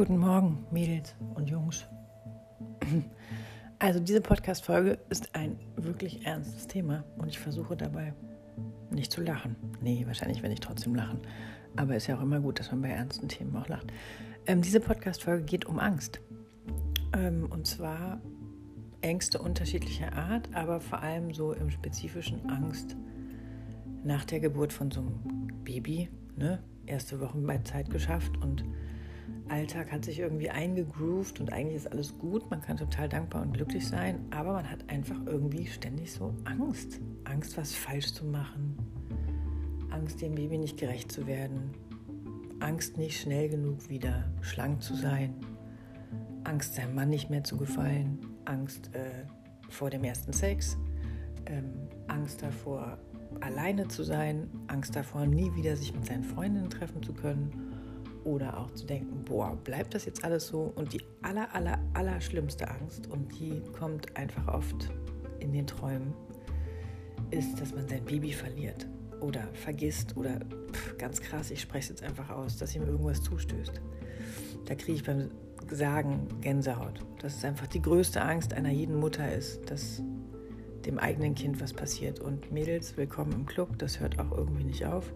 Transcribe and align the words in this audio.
Guten 0.00 0.16
Morgen, 0.16 0.64
Mädels 0.70 1.14
und 1.34 1.50
Jungs. 1.50 1.84
Also 3.78 4.00
diese 4.00 4.22
Podcast-Folge 4.22 4.98
ist 5.10 5.34
ein 5.34 5.58
wirklich 5.76 6.24
ernstes 6.24 6.66
Thema 6.66 7.04
und 7.18 7.28
ich 7.28 7.38
versuche 7.38 7.76
dabei 7.76 8.14
nicht 8.90 9.12
zu 9.12 9.20
lachen. 9.20 9.56
Nee, 9.82 10.06
wahrscheinlich 10.06 10.40
werde 10.40 10.54
ich 10.54 10.60
trotzdem 10.60 10.94
lachen. 10.94 11.20
Aber 11.76 11.96
ist 11.96 12.06
ja 12.06 12.16
auch 12.16 12.22
immer 12.22 12.40
gut, 12.40 12.58
dass 12.58 12.70
man 12.70 12.80
bei 12.80 12.88
ernsten 12.88 13.28
Themen 13.28 13.54
auch 13.54 13.68
lacht. 13.68 13.92
Ähm, 14.46 14.62
diese 14.62 14.80
Podcast-Folge 14.80 15.44
geht 15.44 15.66
um 15.66 15.78
Angst. 15.78 16.22
Ähm, 17.14 17.46
und 17.50 17.66
zwar 17.66 18.22
Ängste 19.02 19.38
unterschiedlicher 19.38 20.14
Art, 20.14 20.48
aber 20.54 20.80
vor 20.80 21.02
allem 21.02 21.34
so 21.34 21.52
im 21.52 21.68
spezifischen 21.70 22.48
Angst 22.48 22.96
nach 24.02 24.24
der 24.24 24.40
Geburt 24.40 24.72
von 24.72 24.90
so 24.90 25.00
einem 25.00 25.62
Baby. 25.62 26.08
Ne? 26.38 26.62
Erste 26.86 27.20
Wochen 27.20 27.46
bei 27.46 27.58
Zeit 27.58 27.90
geschafft 27.90 28.38
und 28.38 28.64
Alltag 29.50 29.90
hat 29.90 30.04
sich 30.04 30.20
irgendwie 30.20 30.48
eingegroovt 30.48 31.40
und 31.40 31.52
eigentlich 31.52 31.76
ist 31.76 31.90
alles 31.90 32.16
gut. 32.18 32.48
Man 32.50 32.60
kann 32.60 32.76
total 32.76 33.08
dankbar 33.08 33.42
und 33.42 33.52
glücklich 33.52 33.86
sein, 33.86 34.24
aber 34.30 34.52
man 34.52 34.70
hat 34.70 34.88
einfach 34.88 35.16
irgendwie 35.26 35.66
ständig 35.66 36.12
so 36.12 36.34
Angst. 36.44 37.00
Angst, 37.24 37.56
was 37.56 37.74
falsch 37.74 38.12
zu 38.12 38.24
machen. 38.24 38.76
Angst, 39.90 40.22
dem 40.22 40.36
Baby 40.36 40.58
nicht 40.58 40.78
gerecht 40.78 41.10
zu 41.10 41.26
werden. 41.26 41.72
Angst, 42.60 42.96
nicht 42.96 43.20
schnell 43.20 43.48
genug 43.48 43.88
wieder 43.88 44.30
schlank 44.40 44.82
zu 44.82 44.94
sein. 44.94 45.34
Angst, 46.44 46.76
seinem 46.76 46.94
Mann 46.94 47.10
nicht 47.10 47.28
mehr 47.28 47.42
zu 47.42 47.56
gefallen. 47.56 48.18
Angst 48.44 48.94
äh, 48.94 49.26
vor 49.68 49.90
dem 49.90 50.04
ersten 50.04 50.32
Sex. 50.32 50.78
Ähm, 51.46 51.72
Angst 52.06 52.42
davor, 52.42 52.98
alleine 53.40 53.88
zu 53.88 54.04
sein. 54.04 54.48
Angst 54.68 54.94
davor, 54.94 55.26
nie 55.26 55.52
wieder 55.56 55.76
sich 55.76 55.92
mit 55.92 56.06
seinen 56.06 56.24
Freundinnen 56.24 56.70
treffen 56.70 57.02
zu 57.02 57.12
können 57.12 57.69
oder 58.24 58.58
auch 58.58 58.70
zu 58.72 58.86
denken, 58.86 59.24
boah, 59.24 59.56
bleibt 59.64 59.94
das 59.94 60.04
jetzt 60.04 60.24
alles 60.24 60.46
so? 60.46 60.72
Und 60.74 60.92
die 60.92 61.02
aller, 61.22 61.54
aller, 61.54 61.78
aller 61.94 62.20
schlimmste 62.20 62.68
Angst, 62.68 63.06
und 63.08 63.28
die 63.38 63.62
kommt 63.78 64.16
einfach 64.16 64.48
oft 64.48 64.90
in 65.40 65.52
den 65.52 65.66
Träumen, 65.66 66.12
ist, 67.30 67.60
dass 67.60 67.74
man 67.74 67.88
sein 67.88 68.04
Baby 68.04 68.32
verliert 68.32 68.86
oder 69.20 69.48
vergisst 69.52 70.16
oder 70.16 70.40
pff, 70.72 70.98
ganz 70.98 71.20
krass, 71.20 71.50
ich 71.50 71.60
spreche 71.60 71.92
es 71.92 72.00
jetzt 72.00 72.02
einfach 72.02 72.30
aus, 72.30 72.56
dass 72.56 72.74
ihm 72.74 72.82
irgendwas 72.82 73.22
zustößt. 73.22 73.80
Da 74.66 74.74
kriege 74.74 74.92
ich 74.92 75.04
beim 75.04 75.30
Sagen 75.70 76.26
Gänsehaut. 76.40 77.00
Das 77.20 77.36
ist 77.36 77.44
einfach 77.44 77.66
die 77.66 77.82
größte 77.82 78.20
Angst 78.20 78.54
einer 78.54 78.70
jeden 78.70 78.96
Mutter 78.96 79.32
ist, 79.32 79.70
dass 79.70 80.02
dem 80.84 80.98
eigenen 80.98 81.34
Kind 81.34 81.60
was 81.60 81.72
passiert. 81.72 82.18
Und 82.18 82.50
Mädels, 82.50 82.96
willkommen 82.96 83.32
im 83.32 83.46
Club, 83.46 83.78
das 83.78 84.00
hört 84.00 84.18
auch 84.18 84.36
irgendwie 84.36 84.64
nicht 84.64 84.84
auf 84.86 85.12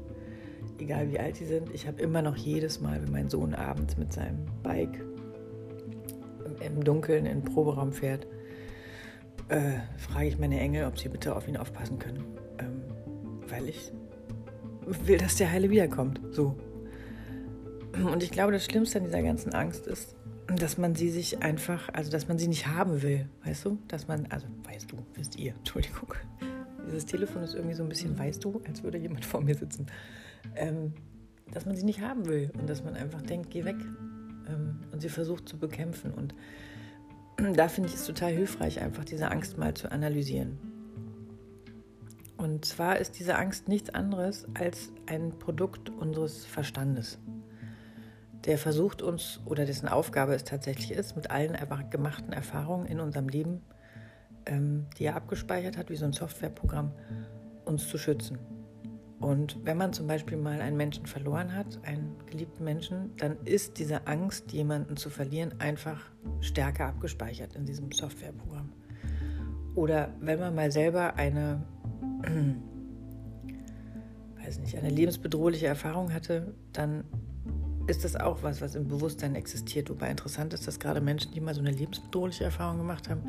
egal 0.78 1.10
wie 1.10 1.18
alt 1.18 1.36
sie 1.36 1.46
sind, 1.46 1.70
ich 1.72 1.86
habe 1.86 2.00
immer 2.00 2.22
noch 2.22 2.36
jedes 2.36 2.80
Mal, 2.80 3.02
wenn 3.02 3.10
mein 3.10 3.28
Sohn 3.28 3.54
abends 3.54 3.96
mit 3.96 4.12
seinem 4.12 4.46
Bike 4.62 5.04
im 6.60 6.82
Dunkeln 6.82 7.26
in 7.26 7.42
den 7.42 7.44
Proberaum 7.44 7.92
fährt, 7.92 8.26
äh, 9.48 9.72
frage 9.98 10.26
ich 10.26 10.38
meine 10.38 10.58
Engel, 10.58 10.86
ob 10.86 10.98
sie 10.98 11.08
bitte 11.08 11.36
auf 11.36 11.48
ihn 11.48 11.56
aufpassen 11.56 11.98
können. 11.98 12.24
Ähm, 12.58 12.82
weil 13.48 13.68
ich 13.68 13.92
will, 14.86 15.18
dass 15.18 15.36
der 15.36 15.50
Heile 15.50 15.70
wiederkommt. 15.70 16.20
So. 16.30 16.56
Und 17.92 18.22
ich 18.22 18.30
glaube, 18.30 18.52
das 18.52 18.64
Schlimmste 18.64 18.98
an 18.98 19.04
dieser 19.04 19.22
ganzen 19.22 19.52
Angst 19.54 19.86
ist, 19.86 20.16
dass 20.46 20.78
man 20.78 20.94
sie 20.94 21.10
sich 21.10 21.42
einfach, 21.42 21.88
also 21.92 22.10
dass 22.10 22.28
man 22.28 22.38
sie 22.38 22.48
nicht 22.48 22.66
haben 22.66 23.02
will, 23.02 23.28
weißt 23.44 23.64
du? 23.64 23.78
Dass 23.88 24.08
man, 24.08 24.26
also 24.30 24.46
weißt 24.64 24.92
du, 24.92 24.96
wisst 25.14 25.38
ihr, 25.38 25.54
Entschuldigung. 25.54 26.14
Dieses 26.86 27.06
Telefon 27.06 27.42
ist 27.42 27.54
irgendwie 27.54 27.74
so 27.74 27.82
ein 27.82 27.88
bisschen, 27.88 28.18
weißt 28.18 28.44
du, 28.44 28.60
als 28.66 28.82
würde 28.82 28.98
jemand 28.98 29.24
vor 29.24 29.40
mir 29.40 29.54
sitzen 29.54 29.86
ähm, 30.56 30.94
dass 31.52 31.66
man 31.66 31.76
sie 31.76 31.84
nicht 31.84 32.00
haben 32.00 32.26
will 32.26 32.50
und 32.58 32.68
dass 32.68 32.82
man 32.82 32.94
einfach 32.94 33.22
denkt, 33.22 33.50
geh 33.50 33.64
weg 33.64 33.76
ähm, 34.48 34.80
und 34.92 35.00
sie 35.00 35.08
versucht 35.08 35.48
zu 35.48 35.58
bekämpfen. 35.58 36.12
Und 36.12 36.34
da 37.56 37.68
finde 37.68 37.88
ich 37.88 37.94
es 37.96 38.06
total 38.06 38.32
hilfreich, 38.32 38.80
einfach 38.80 39.04
diese 39.04 39.30
Angst 39.30 39.58
mal 39.58 39.74
zu 39.74 39.90
analysieren. 39.90 40.58
Und 42.36 42.64
zwar 42.64 42.98
ist 42.98 43.18
diese 43.18 43.36
Angst 43.36 43.68
nichts 43.68 43.90
anderes 43.90 44.46
als 44.54 44.92
ein 45.06 45.38
Produkt 45.38 45.90
unseres 45.90 46.44
Verstandes. 46.44 47.18
Der 48.44 48.58
versucht 48.58 49.00
uns, 49.00 49.40
oder 49.46 49.64
dessen 49.64 49.88
Aufgabe 49.88 50.34
es 50.34 50.44
tatsächlich 50.44 50.90
ist, 50.90 51.16
mit 51.16 51.30
allen 51.30 51.56
gemachten 51.88 52.32
Erfahrungen 52.32 52.86
in 52.86 53.00
unserem 53.00 53.28
Leben, 53.28 53.62
ähm, 54.44 54.86
die 54.98 55.04
er 55.04 55.16
abgespeichert 55.16 55.78
hat, 55.78 55.88
wie 55.88 55.96
so 55.96 56.04
ein 56.04 56.12
Softwareprogramm, 56.12 56.92
uns 57.64 57.88
zu 57.88 57.96
schützen. 57.96 58.38
Und 59.20 59.64
wenn 59.64 59.76
man 59.76 59.92
zum 59.92 60.06
Beispiel 60.06 60.36
mal 60.36 60.60
einen 60.60 60.76
Menschen 60.76 61.06
verloren 61.06 61.54
hat, 61.54 61.78
einen 61.84 62.16
geliebten 62.26 62.64
Menschen, 62.64 63.12
dann 63.16 63.36
ist 63.44 63.78
diese 63.78 64.06
Angst, 64.06 64.52
jemanden 64.52 64.96
zu 64.96 65.08
verlieren, 65.08 65.54
einfach 65.60 66.00
stärker 66.40 66.86
abgespeichert 66.86 67.54
in 67.54 67.64
diesem 67.64 67.90
Softwareprogramm. 67.92 68.72
Oder 69.74 70.14
wenn 70.20 70.38
man 70.38 70.54
mal 70.54 70.70
selber 70.70 71.16
eine, 71.16 71.62
weiß 74.44 74.58
nicht, 74.60 74.76
eine 74.76 74.90
lebensbedrohliche 74.90 75.66
Erfahrung 75.66 76.12
hatte, 76.12 76.54
dann 76.72 77.04
ist 77.86 78.04
das 78.04 78.16
auch 78.16 78.42
was, 78.42 78.60
was 78.60 78.74
im 78.74 78.88
Bewusstsein 78.88 79.34
existiert. 79.34 79.90
Wobei 79.90 80.10
interessant 80.10 80.54
ist, 80.54 80.66
dass 80.66 80.78
gerade 80.78 81.00
Menschen, 81.00 81.32
die 81.32 81.40
mal 81.40 81.54
so 81.54 81.60
eine 81.60 81.70
lebensbedrohliche 81.70 82.44
Erfahrung 82.44 82.78
gemacht 82.78 83.08
haben, 83.08 83.22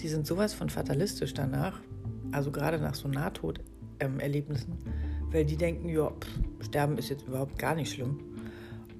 die 0.00 0.08
sind 0.08 0.26
sowas 0.26 0.54
von 0.54 0.70
fatalistisch 0.70 1.34
danach, 1.34 1.80
also 2.32 2.50
gerade 2.50 2.78
nach 2.78 2.94
so 2.94 3.08
Nahtoderlebnissen, 3.08 4.72
ähm, 4.72 5.11
weil 5.32 5.44
die 5.44 5.56
denken, 5.56 5.88
ja, 5.88 6.10
pff, 6.10 6.64
sterben 6.64 6.98
ist 6.98 7.08
jetzt 7.08 7.26
überhaupt 7.26 7.58
gar 7.58 7.74
nicht 7.74 7.92
schlimm. 7.92 8.20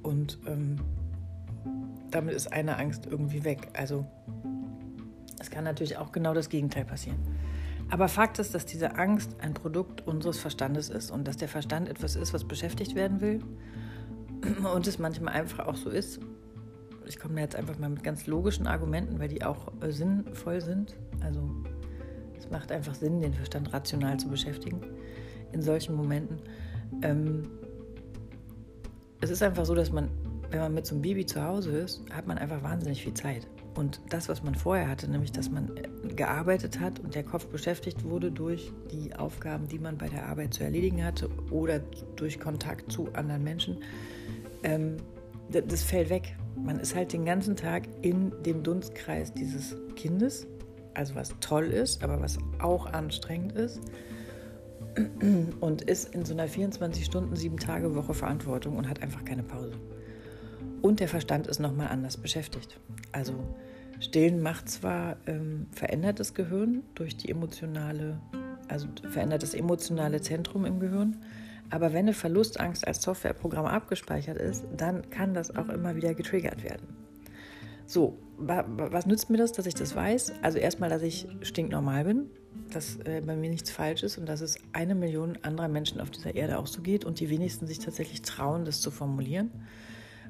Und 0.03 0.39
ähm, 0.47 0.77
damit 2.11 2.35
ist 2.35 2.53
eine 2.53 2.77
Angst 2.79 3.07
irgendwie 3.07 3.45
weg. 3.45 3.69
Also 3.75 4.07
es 5.41 5.51
kann 5.51 5.65
natürlich 5.65 5.97
auch 5.99 6.13
genau 6.13 6.35
das 6.35 6.49
Gegenteil 6.49 6.85
passieren. 6.85 7.19
Aber 7.91 8.09
Fakt 8.09 8.39
ist, 8.39 8.55
dass 8.55 8.65
diese 8.65 8.97
Angst 8.97 9.37
ein 9.41 9.55
Produkt 9.55 10.07
unseres 10.07 10.39
Verstandes 10.39 10.89
ist 10.89 11.11
und 11.11 11.29
dass 11.29 11.37
der 11.37 11.49
Verstand 11.49 11.89
etwas 11.89 12.17
ist, 12.17 12.33
was 12.33 12.45
beschäftigt 12.45 12.95
werden 12.95 13.21
will. 13.21 13.41
Und 14.75 14.87
es 14.87 14.99
manchmal 14.99 15.35
einfach 15.35 15.67
auch 15.67 15.77
so 15.77 15.91
ist. 15.91 16.19
Ich 17.07 17.19
komme 17.19 17.41
jetzt 17.41 17.55
einfach 17.55 17.79
mal 17.79 17.91
mit 17.91 18.03
ganz 18.03 18.27
logischen 18.27 18.67
Argumenten, 18.67 19.19
weil 19.19 19.29
die 19.29 19.45
auch 19.45 19.73
äh, 19.83 19.93
sinnvoll 19.93 20.61
sind. 20.61 20.97
Also 21.21 21.49
es 22.39 22.49
macht 22.51 22.73
einfach 22.73 22.95
Sinn, 22.95 23.21
den 23.21 23.35
Verstand 23.35 23.73
rational 23.73 24.19
zu 24.19 24.29
beschäftigen 24.29 24.81
in 25.53 25.63
solchen 25.63 25.95
Momenten. 25.95 26.39
Ähm, 27.03 27.43
es 29.21 29.31
ist 29.31 29.43
einfach 29.43 29.65
so, 29.65 29.75
dass 29.75 29.93
man, 29.93 30.11
wenn 30.51 30.61
man 30.61 30.75
mit 30.75 30.87
so 30.87 30.95
einem 30.95 31.03
Baby 31.03 31.25
zu 31.25 31.43
Hause 31.43 31.71
ist, 31.79 32.03
hat 32.11 32.27
man 32.27 32.39
einfach 32.39 32.63
wahnsinnig 32.63 33.03
viel 33.03 33.15
Zeit. 33.15 33.47
Und 33.75 34.01
das, 34.11 34.29
was 34.29 34.43
man 34.43 34.55
vorher 34.55 34.89
hatte, 34.89 35.11
nämlich 35.11 35.33
dass 35.33 35.51
man 35.51 35.77
äh, 35.77 36.15
gearbeitet 36.15 36.81
hat 36.81 37.01
und 37.01 37.15
der 37.15 37.23
Kopf 37.23 37.47
beschäftigt 37.47 38.05
wurde 38.05 38.31
durch 38.31 38.73
die 38.91 39.15
Aufgaben, 39.15 39.67
die 39.69 39.79
man 39.79 39.97
bei 39.97 40.09
der 40.09 40.27
Arbeit 40.27 40.53
zu 40.53 40.65
erledigen 40.65 41.05
hatte 41.05 41.31
oder 41.51 41.81
durch 42.17 42.39
Kontakt 42.39 42.93
zu 42.93 43.09
anderen 43.15 43.45
Menschen, 43.45 43.79
ähm, 44.63 44.97
das 45.49 45.83
fällt 45.83 46.11
weg. 46.11 46.37
Man 46.57 46.81
ist 46.81 46.95
halt 46.95 47.13
den 47.13 47.25
ganzen 47.25 47.57
Tag 47.57 47.85
in 48.03 48.33
dem 48.43 48.63
Dunstkreis 48.63 49.33
dieses 49.33 49.77
Kindes, 49.97 50.47
also 50.95 51.15
was 51.15 51.35
toll 51.41 51.67
ist, 51.67 52.03
aber 52.03 52.21
was 52.21 52.39
auch 52.59 52.87
anstrengend 52.87 53.53
ist 53.53 53.81
und 55.61 55.83
ist 55.83 56.15
in 56.15 56.25
so 56.25 56.35
einer 56.35 56.49
24 56.49 57.05
Stunden, 57.05 57.37
sieben 57.37 57.59
Tage 57.59 57.95
Woche 57.95 58.15
Verantwortung 58.15 58.77
und 58.77 58.89
hat 58.89 59.03
einfach 59.03 59.25
keine 59.25 59.43
Pause. 59.43 59.75
Und 60.81 61.01
der 61.01 61.09
Verstand 61.09 61.47
ist 61.47 61.61
nochmal 61.61 61.89
anders 61.89 62.17
beschäftigt. 62.17 62.81
Also 63.13 63.35
Stillen 64.01 64.43
macht 64.43 64.69
zwar 64.69 65.17
ähm, 65.27 65.67
verändert 65.73 66.19
das 66.19 66.35
Gehirn 66.35 66.83
durch 66.95 67.17
die 67.17 67.31
emotionale, 67.31 68.21
also 68.69 68.89
verändert 69.11 69.43
das 69.43 69.55
emotionale 69.55 70.21
Zentrum 70.21 70.65
im 70.65 70.81
Gehirn, 70.81 71.19
aber 71.71 71.93
wenn 71.93 72.01
eine 72.01 72.13
Verlustangst 72.13 72.87
als 72.87 73.01
Softwareprogramm 73.03 73.65
abgespeichert 73.65 74.37
ist, 74.37 74.65
dann 74.77 75.09
kann 75.09 75.35
das 75.35 75.55
auch 75.57 75.69
immer 75.69 75.97
wieder 75.97 76.15
getriggert 76.15 76.63
werden. 76.65 77.02
So, 77.93 78.17
was 78.39 79.05
nützt 79.05 79.29
mir 79.29 79.37
das, 79.37 79.53
dass 79.53 79.67
ich 79.67 79.75
das 79.75 79.95
weiß? 79.95 80.33
Also 80.41 80.57
erstmal, 80.57 80.89
dass 80.89 81.03
ich 81.03 81.29
stinknormal 81.43 82.05
bin, 82.05 82.31
dass 82.73 82.97
äh, 83.05 83.21
bei 83.21 83.37
mir 83.37 83.51
nichts 83.51 83.71
falsch 83.71 84.03
ist 84.03 84.17
und 84.17 84.25
dass 84.25 84.41
es 84.41 84.57
eine 84.73 84.95
Million 84.95 85.37
anderer 85.43 85.69
Menschen 85.69 86.01
auf 86.01 86.11
dieser 86.11 86.35
Erde 86.35 86.59
auch 86.59 86.67
so 86.67 86.81
geht 86.81 87.05
und 87.05 87.21
die 87.21 87.29
wenigsten 87.29 87.67
sich 87.67 87.81
tatsächlich 87.81 88.23
trauen, 88.23 88.65
das 88.65 88.81
zu 88.81 88.91
formulieren, 88.91 89.51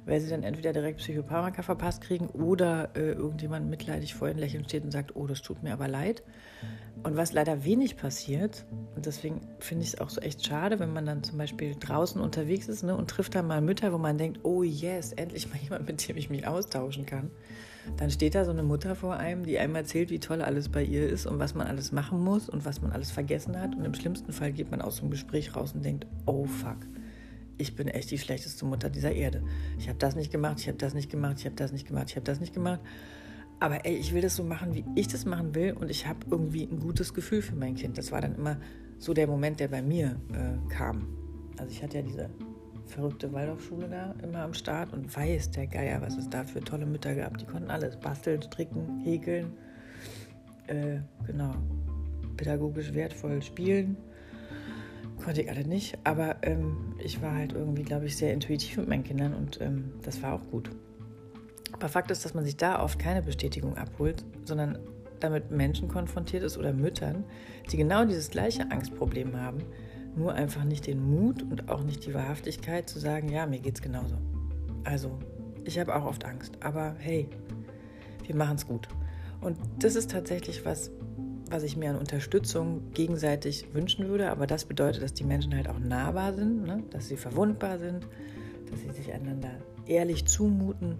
weil 0.05 0.21
sie 0.21 0.29
dann 0.29 0.43
entweder 0.43 0.73
direkt 0.73 0.99
Psychopharmaka 0.99 1.63
verpasst 1.63 2.03
kriegen 2.03 2.27
oder 2.29 2.91
äh, 2.95 3.13
irgendjemand 3.13 3.69
mitleidig 3.69 4.15
vor 4.15 4.29
ihnen 4.29 4.39
lächeln 4.39 4.65
steht 4.65 4.85
und 4.85 4.91
sagt, 4.91 5.15
oh, 5.15 5.27
das 5.27 5.43
tut 5.43 5.63
mir 5.63 5.73
aber 5.73 5.89
leid. 5.89 6.23
Und 7.03 7.17
was 7.17 7.33
leider 7.33 7.65
wenig 7.65 7.97
passiert, 7.97 8.65
und 8.95 9.07
deswegen 9.07 9.41
finde 9.59 9.85
ich 9.85 9.95
es 9.95 10.01
auch 10.01 10.11
so 10.11 10.21
echt 10.21 10.47
schade, 10.47 10.79
wenn 10.79 10.93
man 10.93 11.07
dann 11.07 11.23
zum 11.23 11.39
Beispiel 11.39 11.75
draußen 11.79 12.21
unterwegs 12.21 12.69
ist 12.69 12.83
ne, 12.83 12.97
und 12.97 13.11
trifft 13.11 13.35
dann 13.35 13.47
mal 13.47 13.61
Mütter, 13.61 13.93
wo 13.93 13.99
man 13.99 14.19
denkt, 14.19 14.41
oh 14.45 14.63
yes, 14.63 15.13
endlich 15.13 15.49
mal 15.49 15.59
jemand, 15.63 15.87
mit 15.87 16.09
dem 16.09 16.17
ich 16.17 16.31
mich 16.31 16.47
austauschen 16.47 17.07
kann. 17.07 17.31
Dann 17.97 18.11
steht 18.11 18.37
da 18.37 18.45
so 18.45 18.53
eine 18.53 18.63
Mutter 18.63 18.95
vor 18.95 19.17
einem, 19.17 19.45
die 19.45 19.59
einem 19.59 19.75
erzählt, 19.75 20.11
wie 20.11 20.21
toll 20.21 20.43
alles 20.43 20.69
bei 20.69 20.85
ihr 20.85 21.09
ist 21.09 21.27
und 21.27 21.41
was 21.41 21.55
man 21.55 21.67
alles 21.67 21.91
machen 21.91 22.21
muss 22.21 22.49
und 22.49 22.65
was 22.65 22.81
man 22.81 22.93
alles 22.93 23.11
vergessen 23.11 23.61
hat. 23.61 23.75
Und 23.75 23.85
im 23.85 23.95
schlimmsten 23.95 24.33
Fall 24.33 24.53
geht 24.53 24.71
man 24.71 24.81
aus 24.81 25.01
dem 25.01 25.11
Gespräch 25.11 25.57
raus 25.57 25.73
und 25.75 25.85
denkt, 25.85 26.07
oh 26.27 26.45
fuck, 26.45 26.79
ich 27.59 27.77
bin 27.77 27.89
echt 27.89 28.11
die 28.11 28.19
schlechteste 28.19 28.65
Mutter 28.65 28.91
dieser 28.91 29.13
Erde. 29.13 29.43
Ich 29.79 29.89
habe 29.89 29.99
das 29.99 30.17
nicht 30.17 30.33
gemacht, 30.33 30.61
ich 30.61 30.69
habe 30.69 30.79
das 30.79 30.95
nicht 30.95 31.11
gemacht, 31.11 31.39
ich 31.39 31.45
habe 31.45 31.57
das 31.57 31.73
nicht 31.73 31.87
gemacht, 31.87 32.11
ich 32.11 32.17
habe 32.17 32.25
das 32.25 32.41
nicht 32.41 32.55
gemacht. 32.55 32.81
Aber 33.61 33.85
ey, 33.85 33.95
ich 33.95 34.13
will 34.13 34.23
das 34.23 34.35
so 34.35 34.43
machen, 34.43 34.75
wie 34.75 34.85
ich 34.97 35.07
das 35.07 35.25
machen 35.25 35.55
will 35.55 35.75
und 35.75 35.91
ich 35.91 36.07
habe 36.07 36.19
irgendwie 36.31 36.65
ein 36.65 36.81
gutes 36.81 37.15
Gefühl 37.15 37.43
für 37.43 37.55
mein 37.55 37.77
Kind. 37.77 37.97
Das 37.97 38.11
war 38.11 38.21
dann 38.21 38.35
immer 38.35 38.57
so 38.99 39.15
der 39.15 39.27
Moment, 39.27 39.61
der 39.61 39.69
bei 39.69 39.83
mir 39.83 40.17
äh, 40.33 40.73
kam. 40.73 41.07
Also 41.59 41.71
ich 41.71 41.83
hatte 41.83 41.99
ja 41.99 42.03
diese 42.03 42.31
verrückte 42.87 43.33
Waldorfschule 43.33 43.89
da 43.89 44.15
immer 44.23 44.41
am 44.41 44.55
Start 44.55 44.93
und 44.93 45.15
weiß 45.15 45.53
der 45.53 45.67
Geier, 45.67 46.01
was 46.03 46.17
es 46.17 46.29
da 46.29 46.45
für 46.45 46.61
tolle 46.61 46.87
Mütter 46.87 47.15
gab. 47.15 47.39
Die 47.39 47.47
konnten 47.47 47.71
alles 47.71 47.97
basteln, 47.97 48.43
stricken, 48.43 49.01
häkeln, 49.05 49.53
äh, 50.67 50.99
genau, 51.27 51.55
pädagogisch 52.37 52.93
wertvoll 52.95 53.43
spielen. 53.43 53.97
Konnte 55.23 55.43
ich 55.43 55.51
alle 55.51 55.65
nicht, 55.65 55.99
aber 56.05 56.37
ähm, 56.43 56.95
ich 56.99 57.23
war 57.23 57.35
halt 57.35 57.53
irgendwie, 57.53 57.83
glaube 57.83 58.07
ich, 58.07 58.17
sehr 58.17 58.33
intuitiv 58.33 58.77
mit 58.77 58.89
meinen 58.89 59.05
Kindern 59.05 59.35
und 59.35 59.61
ähm, 59.61 59.93
das 60.03 60.21
war 60.23 60.35
auch 60.35 60.51
gut. 60.51 60.71
Aber 61.73 61.89
Fakt 61.89 62.11
ist, 62.11 62.25
dass 62.25 62.35
man 62.35 62.45
sich 62.45 62.57
da 62.57 62.83
oft 62.83 62.99
keine 62.99 63.23
Bestätigung 63.23 63.77
abholt, 63.77 64.25
sondern 64.45 64.79
damit 65.21 65.51
Menschen 65.51 65.89
konfrontiert 65.89 66.43
ist 66.43 66.59
oder 66.59 66.73
Müttern, 66.73 67.25
die 67.71 67.77
genau 67.77 68.05
dieses 68.05 68.31
gleiche 68.31 68.71
Angstproblem 68.71 69.37
haben, 69.37 69.59
nur 70.17 70.35
einfach 70.35 70.65
nicht 70.65 70.87
den 70.87 71.03
Mut 71.03 71.43
und 71.43 71.69
auch 71.71 71.85
nicht 71.85 72.05
die 72.05 72.15
Wahrhaftigkeit 72.15 72.89
zu 72.89 72.99
sagen, 72.99 73.29
ja, 73.29 73.47
mir 73.47 73.61
geht's 73.61 73.81
genauso. 73.81 74.17
Also, 74.85 75.19
ich 75.65 75.79
habe 75.79 75.95
auch 75.95 76.05
oft 76.05 76.25
Angst, 76.25 76.59
aber 76.61 76.97
hey, 76.99 77.29
wir 78.27 78.35
machen 78.35 78.57
es 78.57 78.67
gut. 78.67 78.89
Und 79.41 79.57
das 79.79 79.97
ist 79.97 80.11
tatsächlich 80.11 80.65
was, 80.65 80.91
was 81.53 81.63
ich 81.63 81.77
mir 81.77 81.91
an 81.91 81.97
Unterstützung 81.97 82.91
gegenseitig 82.95 83.67
wünschen 83.75 84.09
würde. 84.09 84.31
Aber 84.31 84.47
das 84.47 84.65
bedeutet, 84.65 85.03
dass 85.03 85.13
die 85.13 85.25
Menschen 85.25 85.55
halt 85.55 85.69
auch 85.69 85.79
nahbar 85.79 86.33
sind, 86.33 86.65
ne? 86.65 86.83
dass 86.91 87.09
sie 87.09 87.17
verwundbar 87.17 87.79
sind, 87.79 88.09
dass 88.71 88.81
sie 88.81 88.91
sich 88.91 89.13
einander 89.13 89.51
ehrlich 89.87 90.25
zumuten. 90.25 90.97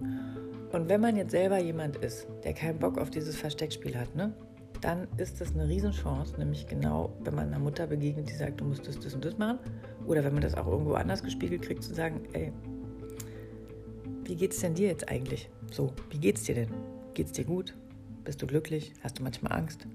Und 0.71 0.89
wenn 0.89 1.01
man 1.01 1.17
jetzt 1.17 1.31
selber 1.31 1.57
jemand 1.57 1.97
ist, 1.97 2.27
der 2.43 2.53
keinen 2.53 2.79
Bock 2.79 2.97
auf 2.97 3.09
dieses 3.09 3.35
Versteckspiel 3.35 3.97
hat, 3.97 4.15
ne? 4.15 4.33
dann 4.81 5.07
ist 5.17 5.41
das 5.41 5.53
eine 5.53 5.67
Riesenchance, 5.67 6.37
nämlich 6.37 6.67
genau, 6.67 7.13
wenn 7.23 7.35
man 7.35 7.47
einer 7.47 7.59
Mutter 7.59 7.87
begegnet, 7.87 8.29
die 8.29 8.33
sagt, 8.33 8.59
du 8.59 8.65
musst 8.65 8.87
das, 8.87 8.99
das 8.99 9.13
und 9.13 9.25
das 9.25 9.37
machen, 9.37 9.59
oder 10.05 10.23
wenn 10.23 10.33
man 10.33 10.41
das 10.41 10.55
auch 10.55 10.67
irgendwo 10.67 10.93
anders 10.93 11.23
gespiegelt 11.23 11.61
kriegt, 11.61 11.83
zu 11.83 11.93
sagen, 11.93 12.21
ey, 12.33 12.51
wie 14.25 14.35
geht's 14.35 14.59
denn 14.59 14.75
dir 14.75 14.87
jetzt 14.87 15.09
eigentlich? 15.09 15.49
So, 15.71 15.93
wie 16.09 16.17
geht's 16.17 16.43
dir 16.43 16.55
denn? 16.55 16.69
Geht's 17.13 17.31
dir 17.31 17.45
gut? 17.45 17.75
Bist 18.23 18.41
du 18.41 18.47
glücklich? 18.47 18.93
Hast 19.01 19.19
du 19.19 19.23
manchmal 19.23 19.53
Angst? 19.53 19.87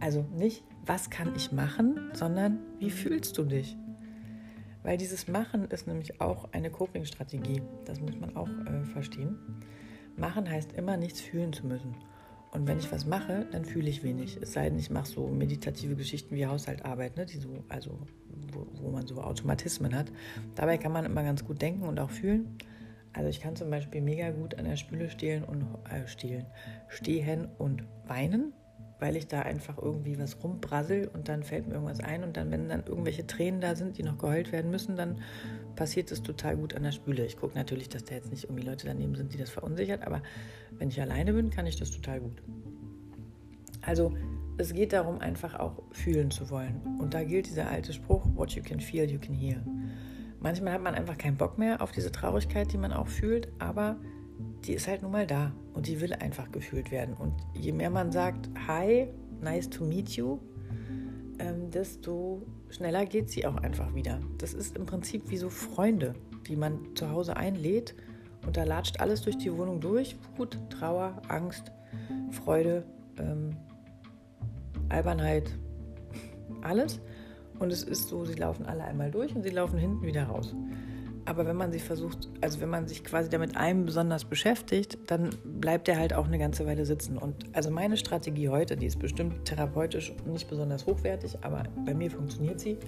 Also 0.00 0.24
nicht, 0.34 0.64
was 0.86 1.10
kann 1.10 1.34
ich 1.36 1.52
machen, 1.52 2.10
sondern 2.14 2.58
wie 2.78 2.90
fühlst 2.90 3.36
du 3.38 3.44
dich? 3.44 3.76
Weil 4.82 4.96
dieses 4.96 5.28
Machen 5.28 5.64
ist 5.66 5.86
nämlich 5.86 6.20
auch 6.20 6.48
eine 6.52 6.70
Coping-Strategie. 6.70 7.62
Das 7.84 8.00
muss 8.00 8.18
man 8.18 8.34
auch 8.34 8.48
äh, 8.48 8.84
verstehen. 8.86 9.38
Machen 10.16 10.50
heißt 10.50 10.72
immer 10.72 10.96
nichts 10.96 11.20
fühlen 11.20 11.52
zu 11.52 11.66
müssen. 11.66 11.94
Und 12.52 12.66
wenn 12.66 12.78
ich 12.78 12.90
was 12.90 13.06
mache, 13.06 13.46
dann 13.52 13.64
fühle 13.64 13.90
ich 13.90 14.02
wenig. 14.02 14.38
Es 14.40 14.54
sei 14.54 14.68
denn, 14.70 14.78
ich 14.78 14.90
mache 14.90 15.06
so 15.06 15.28
meditative 15.28 15.94
Geschichten 15.94 16.34
wie 16.34 16.46
Haushaltarbeit, 16.46 17.16
ne, 17.16 17.26
die 17.26 17.36
so, 17.36 17.62
also 17.68 17.98
wo, 18.52 18.66
wo, 18.82 18.90
man 18.90 19.06
so 19.06 19.20
Automatismen 19.20 19.94
hat. 19.94 20.10
Dabei 20.56 20.76
kann 20.78 20.92
man 20.92 21.04
immer 21.04 21.22
ganz 21.22 21.44
gut 21.44 21.62
denken 21.62 21.84
und 21.84 22.00
auch 22.00 22.10
fühlen. 22.10 22.58
Also 23.12 23.28
ich 23.28 23.40
kann 23.40 23.54
zum 23.54 23.70
Beispiel 23.70 24.00
mega 24.00 24.30
gut 24.30 24.56
an 24.56 24.64
der 24.64 24.76
Spüle 24.76 25.10
stehlen 25.10 25.44
und 25.44 25.62
äh, 25.90 26.06
stehlen, 26.08 26.46
stehen 26.88 27.48
und 27.58 27.84
weinen, 28.06 28.52
weil 29.00 29.16
ich 29.16 29.26
da 29.26 29.40
einfach 29.42 29.78
irgendwie 29.78 30.18
was 30.18 30.42
rumbrassel 30.44 31.08
und 31.12 31.28
dann 31.28 31.42
fällt 31.42 31.66
mir 31.66 31.74
irgendwas 31.74 32.00
ein 32.00 32.22
und 32.22 32.36
dann, 32.36 32.50
wenn 32.50 32.68
dann 32.68 32.84
irgendwelche 32.86 33.26
Tränen 33.26 33.60
da 33.60 33.74
sind, 33.74 33.98
die 33.98 34.02
noch 34.02 34.18
geheult 34.18 34.52
werden 34.52 34.70
müssen, 34.70 34.96
dann 34.96 35.20
passiert 35.74 36.12
es 36.12 36.22
total 36.22 36.56
gut 36.56 36.74
an 36.74 36.82
der 36.82 36.92
Spüle. 36.92 37.24
Ich 37.24 37.36
gucke 37.36 37.56
natürlich, 37.56 37.88
dass 37.88 38.04
da 38.04 38.14
jetzt 38.14 38.30
nicht 38.30 38.44
irgendwie 38.44 38.62
Leute 38.62 38.86
daneben 38.86 39.16
sind, 39.16 39.32
die 39.32 39.38
das 39.38 39.50
verunsichert, 39.50 40.06
aber 40.06 40.22
wenn 40.78 40.88
ich 40.88 41.00
alleine 41.00 41.32
bin, 41.32 41.50
kann 41.50 41.66
ich 41.66 41.76
das 41.76 41.90
total 41.90 42.20
gut. 42.20 42.42
Also 43.82 44.14
es 44.58 44.74
geht 44.74 44.92
darum, 44.92 45.20
einfach 45.20 45.58
auch 45.58 45.82
fühlen 45.92 46.30
zu 46.30 46.50
wollen. 46.50 46.82
Und 46.98 47.14
da 47.14 47.24
gilt 47.24 47.46
dieser 47.46 47.70
alte 47.70 47.94
Spruch, 47.94 48.26
what 48.34 48.50
you 48.52 48.62
can 48.62 48.78
feel, 48.78 49.10
you 49.10 49.18
can 49.18 49.34
hear. 49.34 49.62
Manchmal 50.38 50.74
hat 50.74 50.82
man 50.82 50.94
einfach 50.94 51.16
keinen 51.16 51.36
Bock 51.36 51.56
mehr 51.56 51.80
auf 51.80 51.92
diese 51.92 52.12
Traurigkeit, 52.12 52.72
die 52.72 52.78
man 52.78 52.92
auch 52.92 53.08
fühlt, 53.08 53.48
aber 53.58 53.96
die 54.64 54.74
ist 54.74 54.88
halt 54.88 55.02
nun 55.02 55.12
mal 55.12 55.26
da 55.26 55.52
und 55.74 55.86
die 55.86 56.00
will 56.00 56.12
einfach 56.12 56.50
gefühlt 56.52 56.90
werden. 56.90 57.14
Und 57.14 57.34
je 57.54 57.72
mehr 57.72 57.90
man 57.90 58.12
sagt, 58.12 58.48
hi, 58.66 59.08
nice 59.40 59.68
to 59.68 59.84
meet 59.84 60.10
you, 60.10 60.38
ähm, 61.38 61.70
desto 61.70 62.42
schneller 62.68 63.06
geht 63.06 63.30
sie 63.30 63.46
auch 63.46 63.56
einfach 63.56 63.94
wieder. 63.94 64.20
Das 64.38 64.54
ist 64.54 64.76
im 64.76 64.86
Prinzip 64.86 65.30
wie 65.30 65.36
so 65.38 65.48
Freunde, 65.48 66.14
die 66.46 66.56
man 66.56 66.94
zu 66.94 67.10
Hause 67.10 67.36
einlädt 67.36 67.94
und 68.46 68.56
da 68.56 68.64
latscht 68.64 69.00
alles 69.00 69.22
durch 69.22 69.38
die 69.38 69.56
Wohnung 69.56 69.80
durch. 69.80 70.16
Wut, 70.36 70.58
Trauer, 70.70 71.20
Angst, 71.28 71.72
Freude, 72.30 72.84
ähm, 73.18 73.56
Albernheit, 74.88 75.50
alles. 76.62 77.00
Und 77.58 77.72
es 77.72 77.82
ist 77.82 78.08
so, 78.08 78.24
sie 78.24 78.34
laufen 78.34 78.64
alle 78.64 78.84
einmal 78.84 79.10
durch 79.10 79.34
und 79.34 79.42
sie 79.42 79.50
laufen 79.50 79.78
hinten 79.78 80.06
wieder 80.06 80.24
raus. 80.24 80.54
Aber 81.30 81.46
wenn 81.46 81.54
man 81.54 81.70
sich 81.70 81.84
versucht, 81.84 82.28
also 82.40 82.60
wenn 82.60 82.70
man 82.70 82.88
sich 82.88 83.04
quasi 83.04 83.30
damit 83.30 83.56
einem 83.56 83.86
besonders 83.86 84.24
beschäftigt, 84.24 84.98
dann 85.06 85.30
bleibt 85.44 85.86
er 85.86 85.96
halt 85.96 86.12
auch 86.12 86.26
eine 86.26 86.40
ganze 86.40 86.66
Weile 86.66 86.84
sitzen. 86.84 87.16
Und 87.16 87.44
also 87.52 87.70
meine 87.70 87.96
Strategie 87.96 88.48
heute, 88.48 88.76
die 88.76 88.86
ist 88.86 88.98
bestimmt 88.98 89.44
therapeutisch 89.44 90.12
nicht 90.26 90.50
besonders 90.50 90.86
hochwertig, 90.86 91.38
aber 91.42 91.62
bei 91.86 91.94
mir 91.94 92.10
funktioniert 92.10 92.58
sie. 92.58 92.78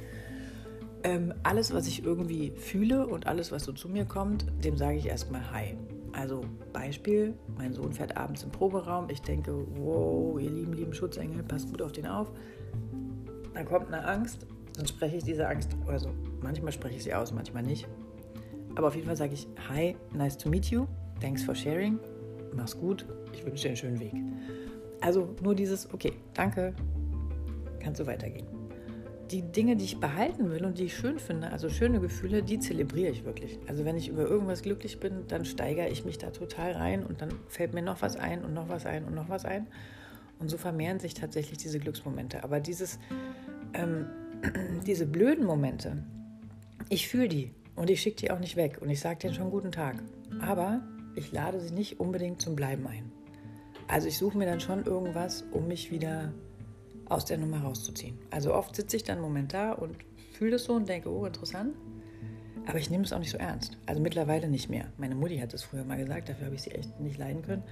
Ähm, 1.05 1.33
alles, 1.45 1.73
was 1.73 1.87
ich 1.87 2.05
irgendwie 2.05 2.51
fühle 2.57 3.07
und 3.07 3.29
alles, 3.29 3.53
was 3.53 3.63
so 3.63 3.73
zu 3.73 3.89
mir 3.89 4.07
kommt, 4.07 4.45
dem 4.65 4.77
sage 4.77 4.97
ich 4.97 5.07
erstmal 5.07 5.49
Hi. 5.53 5.77
Also 6.13 6.41
Beispiel, 6.73 7.35
mein 7.57 7.73
Sohn 7.73 7.93
fährt 7.93 8.17
abends 8.17 8.43
im 8.43 8.51
Proberaum. 8.51 9.09
Ich 9.09 9.23
denke, 9.23 9.55
wow, 9.77 10.37
ihr 10.41 10.51
lieben, 10.51 10.73
lieben 10.73 10.93
Schutzengel, 10.93 11.45
passt 11.45 11.71
gut 11.71 11.81
auf 11.81 11.93
den 11.93 12.09
auf. 12.09 12.33
Dann 13.55 13.67
kommt 13.67 13.87
eine 13.87 14.05
Angst 14.05 14.49
dann 14.77 14.87
spreche 14.87 15.17
ich 15.17 15.25
diese 15.25 15.47
Angst, 15.47 15.77
also 15.87 16.11
manchmal 16.41 16.73
spreche 16.73 16.97
ich 16.97 17.03
sie 17.03 17.15
aus, 17.15 17.33
manchmal 17.33 17.63
nicht. 17.63 17.87
Aber 18.75 18.89
auf 18.89 18.95
jeden 18.95 19.07
Fall 19.07 19.17
sage 19.17 19.35
ich, 19.35 19.47
hi, 19.69 19.97
nice 20.13 20.37
to 20.37 20.49
meet 20.49 20.67
you, 20.67 20.87
thanks 21.21 21.43
for 21.43 21.55
sharing, 21.55 21.99
mach's 22.55 22.77
gut, 22.79 23.07
ich 23.33 23.45
wünsche 23.45 23.63
dir 23.63 23.69
einen 23.69 23.77
schönen 23.77 24.01
Weg. 24.01 24.13
Also 25.01 25.35
nur 25.43 25.55
dieses, 25.55 25.93
okay, 25.93 26.13
danke, 26.35 26.75
kannst 27.81 28.01
du 28.01 28.07
weitergehen. 28.07 28.47
Die 29.31 29.43
Dinge, 29.43 29.77
die 29.77 29.85
ich 29.85 29.99
behalten 29.99 30.51
will 30.51 30.65
und 30.65 30.79
die 30.79 30.85
ich 30.85 30.97
schön 30.97 31.19
finde, 31.19 31.51
also 31.51 31.71
schöne 31.71 32.01
Gefühle, 32.01 32.43
die 32.43 32.59
zelebriere 32.59 33.11
ich 33.11 33.25
wirklich. 33.25 33.59
Also 33.67 33.85
wenn 33.85 33.97
ich 33.97 34.09
über 34.09 34.23
irgendwas 34.23 34.63
glücklich 34.63 35.01
bin, 35.01 35.27
dann 35.27 35.45
steigere 35.45 35.89
ich 35.89 36.05
mich 36.05 36.19
da 36.19 36.31
total 36.31 36.73
rein 36.73 37.05
und 37.05 37.23
dann 37.23 37.31
fällt 37.49 37.73
mir 37.73 37.83
noch 37.83 38.03
was 38.03 38.17
ein 38.17 38.45
und 38.45 38.53
noch 38.53 38.69
was 38.69 38.85
ein 38.85 39.05
und 39.05 39.15
noch 39.15 39.29
was 39.29 39.45
ein. 39.45 39.67
Und 40.39 40.51
so 40.51 40.59
vermehren 40.59 40.99
sich 40.99 41.15
tatsächlich 41.15 41.59
diese 41.59 41.79
Glücksmomente. 41.79 42.45
Aber 42.45 42.61
dieses, 42.61 42.99
ähm, 43.75 44.07
diese 44.87 45.07
blöden 45.07 45.47
Momente, 45.47 46.05
ich 46.91 47.09
fühle 47.09 47.29
die 47.29 47.55
und 47.77 47.91
ich 47.91 48.01
schicke 48.01 48.17
die 48.17 48.31
auch 48.31 48.39
nicht 48.39 48.57
weg 48.57 48.79
und 48.81 48.91
ich 48.91 49.01
sage 49.01 49.19
denen 49.21 49.35
schon 49.35 49.51
guten 49.51 49.73
Tag. 49.73 50.03
Aber 50.41 50.83
ich 51.15 51.33
lade 51.33 51.61
sie 51.61 51.75
nicht 51.75 52.01
unbedingt 52.01 52.41
zum 52.41 52.57
Bleiben 52.57 52.87
ein. 52.87 53.11
Also 53.89 54.09
ich 54.09 54.19
suche 54.19 54.39
mir 54.39 54.47
dann 54.47 54.61
schon 54.61 54.85
irgendwas, 54.85 55.43
um 55.53 55.69
mich 55.69 55.91
wieder 55.91 56.33
aus 57.09 57.25
der 57.25 57.39
Nummer 57.39 57.63
rauszuziehen. 57.63 58.19
Also 58.31 58.55
oft 58.55 58.75
sitze 58.77 58.97
ich 58.97 59.05
dann 59.05 59.19
einen 59.19 59.25
Moment 59.25 59.53
da 59.53 59.73
und 59.73 59.97
fühle 60.33 60.53
das 60.53 60.65
so 60.65 60.75
und 60.75 60.89
denke, 60.89 61.11
oh, 61.11 61.27
interessant. 61.27 61.75
Aber 62.67 62.79
ich 62.79 62.91
nehme 62.91 63.05
es 63.05 63.13
auch 63.13 63.19
nicht 63.19 63.31
so 63.31 63.39
ernst. 63.39 63.77
Also 63.87 64.01
mittlerweile 64.01 64.49
nicht 64.49 64.71
mehr. 64.71 64.93
Meine 64.97 65.15
Mutti 65.15 65.39
hat 65.39 65.53
es 65.53 65.65
früher 65.65 65.85
mal 65.85 65.99
gesagt, 65.99 66.29
dafür 66.29 66.47
habe 66.47 66.55
ich 66.55 66.63
sie 66.63 66.71
echt 66.71 67.01
nicht 67.01 67.19
leiden 67.19 67.43
können. 67.43 67.65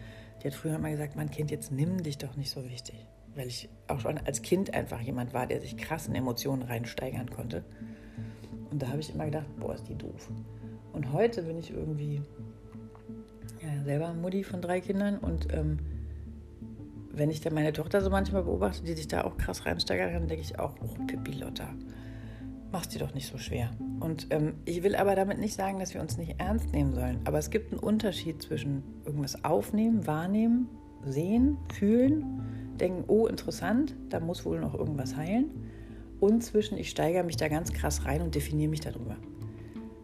Die 0.43 0.49
hat 0.49 0.55
früher 0.55 0.79
mal 0.79 0.91
gesagt, 0.91 1.15
mein 1.17 1.31
Kind, 1.31 1.51
jetzt 1.51 1.71
nimm 1.71 2.03
dich 2.03 2.19
doch 2.19 2.37
nicht 2.37 2.51
so 2.51 2.65
wichtig 2.65 3.07
weil 3.35 3.47
ich 3.47 3.69
auch 3.89 4.01
schon 4.01 4.19
als 4.19 4.43
Kind 4.43 4.75
einfach 4.75 5.01
jemand 5.01 5.33
war, 5.33 5.47
der 5.47 5.61
sich 5.61 5.77
krassen 5.77 6.15
Emotionen 6.15 6.63
reinsteigern 6.63 7.31
konnte. 7.31 7.65
Und 8.71 8.83
da 8.83 8.89
habe 8.89 9.01
ich 9.01 9.15
immer 9.15 9.25
gedacht, 9.25 9.47
boah, 9.59 9.75
ist 9.75 9.89
die 9.89 9.97
doof. 9.97 10.31
Und 10.93 11.13
heute 11.13 11.43
bin 11.43 11.59
ich 11.59 11.73
irgendwie 11.73 12.23
ja, 13.63 13.85
selber 13.85 14.13
Mutti 14.15 14.45
von 14.45 14.61
drei 14.61 14.81
Kindern 14.81 15.19
und 15.19 15.53
ähm, 15.53 15.79
wenn 17.13 17.31
ich 17.31 17.41
dann 17.41 17.55
meine 17.55 17.73
Tochter 17.73 18.01
so 18.01 18.11
manchmal 18.11 18.45
beobachte, 18.45 18.83
die 18.85 18.95
sich 18.95 19.09
da 19.09 19.25
auch 19.25 19.37
krass 19.37 19.67
reinsteigern 19.67 20.13
kann, 20.13 20.29
denke 20.29 20.43
ich 20.43 20.59
auch, 20.59 20.75
oh, 20.81 21.05
Pippi 21.07 21.33
Lotta, 21.33 21.69
mach's 22.71 22.89
dir 22.89 23.01
doch 23.01 23.15
nicht 23.15 23.27
so 23.27 23.37
schwer. 23.37 23.71
Und 23.99 24.29
ähm, 24.31 24.55
ich 24.65 24.83
will 24.83 24.95
aber 24.95 25.17
damit 25.17 25.39
nicht 25.39 25.55
sagen, 25.55 25.81
dass 25.81 25.93
wir 25.93 26.01
uns 26.01 26.17
nicht 26.17 26.37
ernst 26.39 26.73
nehmen 26.73 26.95
sollen. 26.95 27.19
Aber 27.25 27.39
es 27.39 27.51
gibt 27.51 27.73
einen 27.73 27.81
Unterschied 27.81 28.41
zwischen 28.43 28.83
irgendwas 29.05 29.45
aufnehmen, 29.45 30.07
wahrnehmen, 30.07 30.69
sehen, 31.05 31.59
fühlen 31.75 32.25
denken, 32.81 33.05
oh 33.09 33.27
interessant, 33.27 33.95
da 34.09 34.21
muss 34.21 34.45
wohl 34.45 34.61
noch 34.61 34.75
irgendwas 34.75 35.17
heilen. 35.17 35.51
Und 36.21 36.43
zwischen, 36.43 36.79
ich 36.79 36.91
steigere 36.91 37.25
mich 37.25 37.37
da 37.37 37.49
ganz 37.49 37.73
krass 37.73 38.05
rein 38.05 38.23
und 38.23 38.35
definiere 38.35 38.71
mich 38.71 38.81
darüber. 38.81 39.17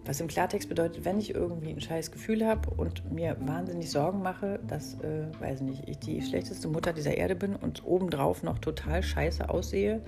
Was 0.07 0.21
im 0.21 0.29
Klartext 0.29 0.69
bedeutet, 0.69 1.05
wenn 1.05 1.19
ich 1.19 1.35
irgendwie 1.35 1.71
ein 1.71 1.81
scheiß 1.81 2.13
Gefühl 2.13 2.47
habe 2.47 2.71
und 2.71 3.13
mir 3.13 3.37
wahnsinnig 3.41 3.91
Sorgen 3.91 4.23
mache, 4.23 4.61
dass, 4.67 4.95
äh, 5.01 5.27
weiß 5.41 5.63
nicht, 5.63 5.89
ich 5.89 5.99
die 5.99 6.23
schlechteste 6.23 6.69
Mutter 6.69 6.93
dieser 6.93 7.17
Erde 7.17 7.35
bin 7.35 7.57
und 7.57 7.85
obendrauf 7.85 8.45
noch 8.45 8.59
total 8.61 9.03
scheiße 9.03 9.51
aussehe, 9.51 10.01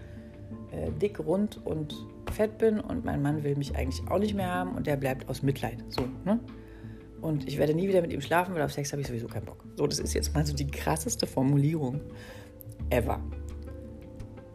äh, 0.70 0.92
dick, 1.02 1.18
rund 1.18 1.60
und 1.66 1.94
fett 2.32 2.58
bin 2.58 2.78
und 2.78 3.04
mein 3.04 3.22
Mann 3.22 3.42
will 3.42 3.56
mich 3.56 3.76
eigentlich 3.76 4.08
auch 4.08 4.20
nicht 4.20 4.34
mehr 4.34 4.54
haben 4.54 4.76
und 4.76 4.86
der 4.86 4.96
bleibt 4.96 5.28
aus 5.28 5.42
Mitleid. 5.42 5.84
So, 5.88 6.02
ne? 6.24 6.38
Und 7.20 7.48
ich 7.48 7.58
werde 7.58 7.74
nie 7.74 7.88
wieder 7.88 8.00
mit 8.00 8.12
ihm 8.12 8.20
schlafen, 8.20 8.54
weil 8.54 8.62
auf 8.62 8.72
Sex 8.72 8.92
habe 8.92 9.02
ich 9.02 9.08
sowieso 9.08 9.26
keinen 9.26 9.46
Bock. 9.46 9.64
So, 9.76 9.86
das 9.88 9.98
ist 9.98 10.14
jetzt 10.14 10.32
mal 10.34 10.46
so 10.46 10.54
die 10.54 10.68
krasseste 10.68 11.26
Formulierung 11.26 12.00
ever. 12.90 13.20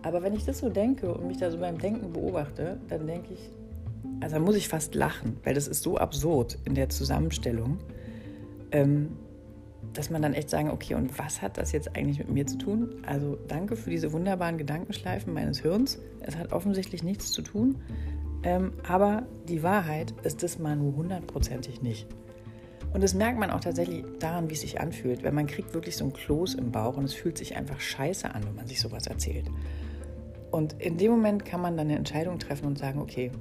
Aber 0.04 0.22
wenn 0.22 0.34
ich 0.34 0.46
das 0.46 0.60
so 0.60 0.70
denke 0.70 1.14
und 1.14 1.28
mich 1.28 1.38
da 1.38 1.50
so 1.50 1.58
beim 1.58 1.78
Denken 1.78 2.12
beobachte, 2.12 2.80
dann 2.90 3.08
denke 3.08 3.34
ich, 3.34 3.50
also 4.22 4.36
dann 4.36 4.44
muss 4.44 4.56
ich 4.56 4.68
fast 4.68 4.96
lachen, 4.96 5.38
weil 5.44 5.54
das 5.54 5.68
ist 5.68 5.82
so 5.82 5.98
absurd 5.98 6.58
in 6.66 6.76
der 6.76 6.90
Zusammenstellung, 6.90 7.80
ähm, 8.72 9.18
dass 9.94 10.10
man 10.10 10.22
dann 10.22 10.34
echt 10.34 10.50
sagen, 10.50 10.70
okay, 10.70 10.96
und 10.96 11.18
was 11.20 11.42
hat 11.42 11.58
das 11.58 11.72
jetzt 11.72 11.96
eigentlich 11.96 12.20
mit 12.20 12.30
mir 12.30 12.48
zu 12.48 12.58
tun? 12.58 13.04
Also 13.06 13.38
danke 13.48 13.76
für 13.76 13.90
diese 13.90 14.12
wunderbaren 14.12 14.58
Gedankenschleifen 14.58 15.34
meines 15.34 15.60
Hirns. 15.60 16.00
Es 16.22 16.36
hat 16.36 16.52
offensichtlich 16.52 17.04
nichts 17.04 17.32
zu 17.32 17.42
tun, 17.42 17.78
ähm, 18.44 18.74
aber 18.88 19.24
die 19.48 19.64
Wahrheit 19.64 20.14
ist 20.24 20.44
das 20.44 20.60
mal 20.60 20.76
nur 20.76 20.96
hundertprozentig 20.96 21.82
nicht. 21.82 22.08
Und 22.94 23.02
das 23.02 23.14
merkt 23.14 23.40
man 23.40 23.50
auch 23.50 23.60
tatsächlich 23.60 24.06
daran, 24.20 24.50
wie 24.50 24.54
es 24.54 24.62
sich 24.62 24.80
anfühlt, 24.80 25.24
wenn 25.24 25.34
man 25.34 25.48
kriegt 25.48 25.74
wirklich 25.74 25.98
so 25.98 26.06
ein 26.06 26.14
Kloß 26.14 26.56
im 26.56 26.72
Bauch 26.72 26.96
und 26.98 27.06
es 27.06 27.14
fühlt 27.14 27.38
sich 27.38 27.56
einfach 27.56 27.80
scheiße 27.80 28.34
an, 28.34 28.44
wenn 28.46 28.56
man 28.56 28.68
sich 28.68 28.80
sowas 28.80 29.08
erzählt. 29.08 29.50
Und 30.54 30.74
in 30.80 30.98
dem 30.98 31.10
Moment 31.10 31.46
kann 31.46 31.62
man 31.62 31.76
dann 31.78 31.88
eine 31.88 31.98
Entscheidung 31.98 32.38
treffen 32.38 32.68
und 32.68 32.78
sagen, 32.78 33.02
okay, 33.02 33.32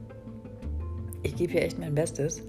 ich 1.23 1.37
gebe 1.37 1.53
hier 1.53 1.63
echt 1.63 1.79
mein 1.79 1.95
Bestes 1.95 2.43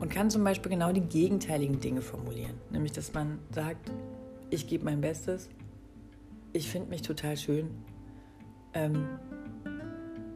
und 0.00 0.10
kann 0.10 0.28
zum 0.28 0.42
Beispiel 0.42 0.72
genau 0.72 0.90
die 0.90 1.02
gegenteiligen 1.02 1.78
Dinge 1.78 2.00
formulieren. 2.02 2.54
Nämlich, 2.72 2.90
dass 2.90 3.14
man 3.14 3.38
sagt, 3.52 3.92
ich 4.50 4.66
gebe 4.66 4.84
mein 4.84 5.00
Bestes, 5.00 5.50
ich 6.52 6.68
finde 6.68 6.88
mich 6.88 7.02
total 7.02 7.36
schön, 7.36 7.70
ähm, 8.74 9.06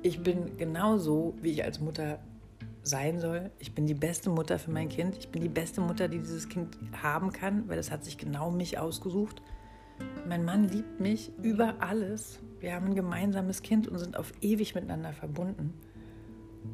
ich 0.03 0.23
bin 0.23 0.57
genauso, 0.57 1.35
wie 1.43 1.51
ich 1.51 1.65
als 1.65 1.81
Mutter 1.81 2.21
sein 2.85 3.19
soll. 3.19 3.51
Ich 3.59 3.75
bin 3.75 3.85
die 3.85 3.95
beste 3.95 4.31
Mutter 4.31 4.61
für 4.61 4.71
mein 4.71 4.89
Kind. 4.89 5.17
Ich 5.17 5.31
bin 5.31 5.43
die 5.43 5.49
beste 5.49 5.81
Mutter, 5.81 6.07
die 6.07 6.21
dieses 6.21 6.49
Kind 6.49 6.79
haben 7.03 7.33
kann, 7.33 7.69
weil 7.69 7.81
es 7.81 7.91
hat 7.91 8.05
sich 8.05 8.17
genau 8.17 8.53
mich 8.53 8.79
ausgesucht. 8.79 9.43
Mein 10.29 10.45
Mann 10.45 10.69
liebt 10.69 11.01
mich 11.01 11.33
über 11.43 11.75
alles. 11.81 12.39
Wir 12.61 12.75
haben 12.75 12.87
ein 12.87 12.95
gemeinsames 12.95 13.63
Kind 13.63 13.89
und 13.89 13.99
sind 13.99 14.17
auf 14.17 14.33
ewig 14.41 14.75
miteinander 14.75 15.13
verbunden. 15.13 15.75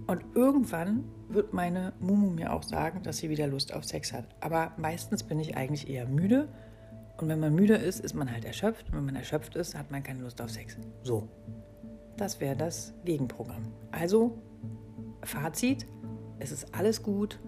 Und 0.06 0.24
irgendwann 0.34 1.04
wird 1.28 1.52
meine 1.52 1.92
Mumu 2.00 2.30
mir 2.30 2.52
auch 2.52 2.62
sagen, 2.62 3.02
dass 3.02 3.18
sie 3.18 3.30
wieder 3.30 3.46
Lust 3.46 3.74
auf 3.74 3.84
Sex 3.84 4.12
hat. 4.12 4.24
Aber 4.40 4.72
meistens 4.76 5.22
bin 5.22 5.38
ich 5.40 5.56
eigentlich 5.56 5.88
eher 5.88 6.06
müde. 6.06 6.48
Und 7.18 7.28
wenn 7.28 7.40
man 7.40 7.54
müde 7.54 7.74
ist, 7.74 8.00
ist 8.00 8.14
man 8.14 8.30
halt 8.30 8.44
erschöpft. 8.44 8.88
Und 8.88 8.96
wenn 8.96 9.04
man 9.04 9.16
erschöpft 9.16 9.54
ist, 9.56 9.76
hat 9.76 9.90
man 9.90 10.02
keine 10.02 10.22
Lust 10.22 10.40
auf 10.40 10.50
Sex. 10.50 10.76
So. 11.02 11.28
Das 12.16 12.40
wäre 12.40 12.56
das 12.56 12.92
Gegenprogramm. 13.04 13.72
Also, 13.90 14.38
Fazit: 15.22 15.86
Es 16.38 16.52
ist 16.52 16.74
alles 16.74 17.02
gut. 17.02 17.38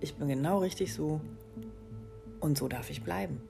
Ich 0.00 0.14
bin 0.16 0.28
genau 0.28 0.58
richtig 0.58 0.94
so. 0.94 1.20
Und 2.40 2.58
so 2.58 2.68
darf 2.68 2.90
ich 2.90 3.02
bleiben. 3.02 3.40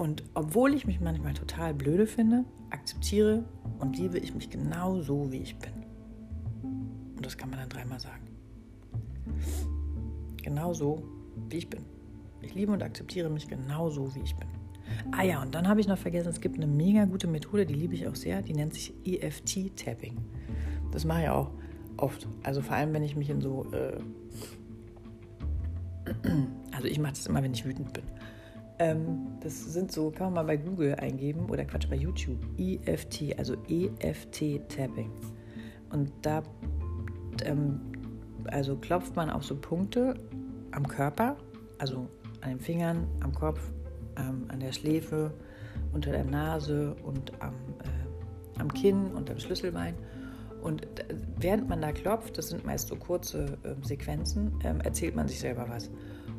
Und 0.00 0.24
obwohl 0.32 0.72
ich 0.72 0.86
mich 0.86 0.98
manchmal 0.98 1.34
total 1.34 1.74
blöde 1.74 2.06
finde, 2.06 2.46
akzeptiere 2.70 3.44
und 3.80 3.98
liebe 3.98 4.16
ich 4.18 4.34
mich 4.34 4.48
genau 4.48 4.98
so, 5.02 5.30
wie 5.30 5.42
ich 5.42 5.58
bin. 5.58 5.72
Und 7.16 7.26
das 7.26 7.36
kann 7.36 7.50
man 7.50 7.58
dann 7.58 7.68
dreimal 7.68 8.00
sagen. 8.00 8.26
Genauso, 10.42 11.02
wie 11.50 11.58
ich 11.58 11.68
bin. 11.68 11.84
Ich 12.40 12.54
liebe 12.54 12.72
und 12.72 12.82
akzeptiere 12.82 13.28
mich 13.28 13.46
genauso, 13.46 14.14
wie 14.14 14.20
ich 14.20 14.34
bin. 14.36 14.48
Ah 15.12 15.22
ja, 15.22 15.42
und 15.42 15.54
dann 15.54 15.68
habe 15.68 15.82
ich 15.82 15.86
noch 15.86 15.98
vergessen, 15.98 16.30
es 16.30 16.40
gibt 16.40 16.56
eine 16.56 16.66
mega 16.66 17.04
gute 17.04 17.26
Methode, 17.26 17.66
die 17.66 17.74
liebe 17.74 17.94
ich 17.94 18.08
auch 18.08 18.14
sehr, 18.14 18.40
die 18.40 18.54
nennt 18.54 18.72
sich 18.72 18.94
EFT-Tapping. 19.04 20.16
Das 20.92 21.04
mache 21.04 21.24
ich 21.24 21.28
auch 21.28 21.50
oft. 21.98 22.26
Also 22.42 22.62
vor 22.62 22.74
allem, 22.74 22.94
wenn 22.94 23.02
ich 23.02 23.16
mich 23.16 23.28
in 23.28 23.42
so... 23.42 23.66
Äh 23.70 24.00
also 26.72 26.88
ich 26.88 26.98
mache 26.98 27.12
das 27.12 27.26
immer, 27.26 27.42
wenn 27.42 27.52
ich 27.52 27.66
wütend 27.66 27.92
bin. 27.92 28.04
Ähm, 28.80 29.38
das 29.40 29.74
sind 29.74 29.92
so, 29.92 30.10
kann 30.10 30.28
man 30.28 30.46
mal 30.46 30.56
bei 30.56 30.56
Google 30.56 30.94
eingeben 30.94 31.50
oder 31.50 31.66
Quatsch, 31.66 31.88
bei 31.88 31.96
YouTube. 31.96 32.38
EFT, 32.56 33.38
also 33.38 33.54
EFT-Tapping. 33.68 35.10
Und 35.90 36.10
da 36.22 36.42
ähm, 37.44 37.78
also 38.46 38.76
klopft 38.76 39.14
man 39.16 39.28
auf 39.28 39.44
so 39.44 39.54
Punkte 39.54 40.14
am 40.70 40.88
Körper, 40.88 41.36
also 41.78 42.08
an 42.40 42.50
den 42.50 42.60
Fingern, 42.60 43.06
am 43.20 43.34
Kopf, 43.34 43.60
ähm, 44.16 44.46
an 44.48 44.60
der 44.60 44.72
Schläfe, 44.72 45.30
unter 45.92 46.10
der 46.12 46.24
Nase 46.24 46.96
und 47.04 47.32
am, 47.42 47.54
äh, 47.82 48.60
am 48.60 48.72
Kinn 48.72 49.12
und 49.12 49.30
am 49.30 49.38
Schlüsselbein. 49.38 49.94
Und 50.62 50.86
während 51.38 51.68
man 51.68 51.82
da 51.82 51.92
klopft, 51.92 52.38
das 52.38 52.48
sind 52.48 52.64
meist 52.64 52.88
so 52.88 52.96
kurze 52.96 53.58
äh, 53.62 53.74
Sequenzen, 53.86 54.58
ähm, 54.64 54.80
erzählt 54.80 55.16
man 55.16 55.28
sich 55.28 55.40
selber 55.40 55.66
was. 55.68 55.90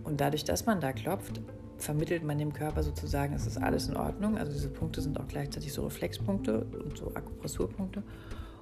Und 0.03 0.21
dadurch, 0.21 0.43
dass 0.43 0.65
man 0.65 0.79
da 0.79 0.91
klopft, 0.91 1.39
vermittelt 1.81 2.23
man 2.23 2.37
dem 2.37 2.53
Körper 2.53 2.83
sozusagen, 2.83 3.33
es 3.33 3.47
ist 3.47 3.57
alles 3.57 3.87
in 3.87 3.97
Ordnung. 3.97 4.37
Also 4.37 4.51
diese 4.51 4.69
Punkte 4.69 5.01
sind 5.01 5.19
auch 5.19 5.27
gleichzeitig 5.27 5.73
so 5.73 5.83
Reflexpunkte 5.83 6.65
und 6.83 6.97
so 6.97 7.11
Akupressurpunkte. 7.13 8.03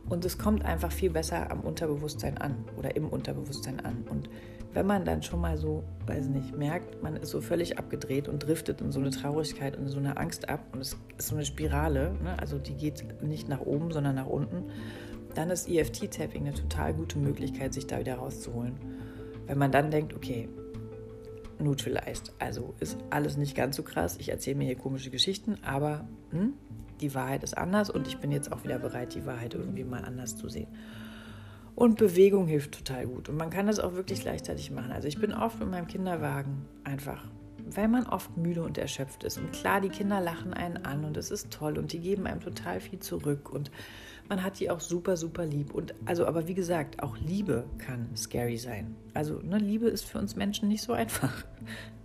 Und 0.07 0.25
es 0.25 0.38
kommt 0.38 0.65
einfach 0.65 0.91
viel 0.91 1.11
besser 1.11 1.51
am 1.51 1.61
Unterbewusstsein 1.61 2.38
an 2.38 2.65
oder 2.77 2.95
im 2.95 3.07
Unterbewusstsein 3.07 3.79
an. 3.81 4.05
Und 4.09 4.29
wenn 4.73 4.88
man 4.88 5.05
dann 5.05 5.21
schon 5.21 5.41
mal 5.41 5.57
so, 5.57 5.83
weiß 6.05 6.27
nicht, 6.27 6.57
merkt, 6.57 7.03
man 7.03 7.15
ist 7.15 7.29
so 7.29 7.41
völlig 7.41 7.77
abgedreht 7.77 8.27
und 8.27 8.39
driftet 8.39 8.81
in 8.81 8.91
so 8.91 8.99
eine 8.99 9.11
Traurigkeit 9.11 9.77
und 9.77 9.88
so 9.88 9.99
eine 9.99 10.17
Angst 10.17 10.49
ab 10.49 10.61
und 10.73 10.81
es 10.81 10.97
ist 11.17 11.27
so 11.27 11.35
eine 11.35 11.45
Spirale, 11.45 12.15
ne? 12.23 12.38
also 12.39 12.57
die 12.57 12.75
geht 12.75 13.21
nicht 13.21 13.49
nach 13.49 13.61
oben, 13.61 13.91
sondern 13.91 14.15
nach 14.15 14.27
unten, 14.27 14.65
dann 15.35 15.49
ist 15.49 15.69
EFT-Tapping 15.69 16.47
eine 16.47 16.53
total 16.53 16.93
gute 16.93 17.19
Möglichkeit, 17.19 17.73
sich 17.73 17.85
da 17.85 17.99
wieder 17.99 18.15
rauszuholen. 18.15 18.75
Wenn 19.47 19.57
man 19.57 19.71
dann 19.71 19.91
denkt, 19.91 20.15
okay, 20.15 20.49
neutralized, 21.60 22.34
also 22.39 22.74
ist 22.80 22.98
alles 23.10 23.38
nicht 23.38 23.56
ganz 23.56 23.75
so 23.75 23.84
krass, 23.84 24.18
ich 24.20 24.30
erzähle 24.30 24.58
mir 24.58 24.66
hier 24.66 24.75
komische 24.75 25.10
Geschichten, 25.10 25.58
aber 25.63 26.08
hm, 26.32 26.54
die 27.01 27.13
Wahrheit 27.13 27.44
ist 27.44 27.58
anders 27.58 27.89
und 27.89 28.08
ich 28.08 28.18
bin 28.18 28.32
jetzt 28.32 28.51
auch 28.51 28.63
wieder 28.63 28.80
bereit, 28.80 29.16
die 29.16 29.25
Wahrheit 29.25 29.54
irgendwie 29.54 29.84
mal 29.84 30.04
anders 30.04 30.36
zu 30.36 30.50
sehen. 30.50 30.68
Und 31.75 31.98
Bewegung 31.98 32.48
hilft 32.48 32.74
total 32.74 33.08
gut. 33.08 33.30
Und 33.30 33.38
man 33.38 33.50
kann 33.50 33.68
das 33.68 33.80
auch 33.80 33.94
wirklich 33.94 34.20
gleichzeitig 34.20 34.70
machen. 34.70 34.92
Also 34.92 35.08
ich 35.08 35.18
bin 35.18 35.32
oft 35.32 35.60
mit 35.62 35.72
meinem 35.72 35.88
Kinderwagen 35.88 36.66
einfach, 36.84 37.24
weil 37.75 37.88
man 37.88 38.05
oft 38.05 38.35
müde 38.38 38.63
und 38.63 38.77
erschöpft 38.77 39.23
ist. 39.23 39.38
Und 39.38 39.51
klar, 39.51 39.81
die 39.81 39.89
Kinder 39.89 40.21
lachen 40.21 40.53
einen 40.53 40.77
an 40.77 41.05
und 41.05 41.17
es 41.17 41.31
ist 41.31 41.51
toll 41.51 41.77
und 41.77 41.93
die 41.93 41.99
geben 41.99 42.27
einem 42.27 42.41
total 42.41 42.79
viel 42.79 42.99
zurück 42.99 43.49
und 43.51 43.71
man 44.29 44.43
hat 44.43 44.59
die 44.59 44.69
auch 44.69 44.79
super, 44.79 45.17
super 45.17 45.45
lieb. 45.45 45.73
Und 45.73 45.95
also, 46.05 46.25
aber 46.27 46.47
wie 46.47 46.53
gesagt, 46.53 47.01
auch 47.01 47.17
Liebe 47.17 47.65
kann 47.79 48.15
scary 48.15 48.57
sein. 48.57 48.95
Also, 49.13 49.39
ne, 49.41 49.57
Liebe 49.57 49.88
ist 49.88 50.05
für 50.05 50.19
uns 50.19 50.35
Menschen 50.35 50.69
nicht 50.69 50.83
so 50.83 50.93
einfach. 50.93 51.43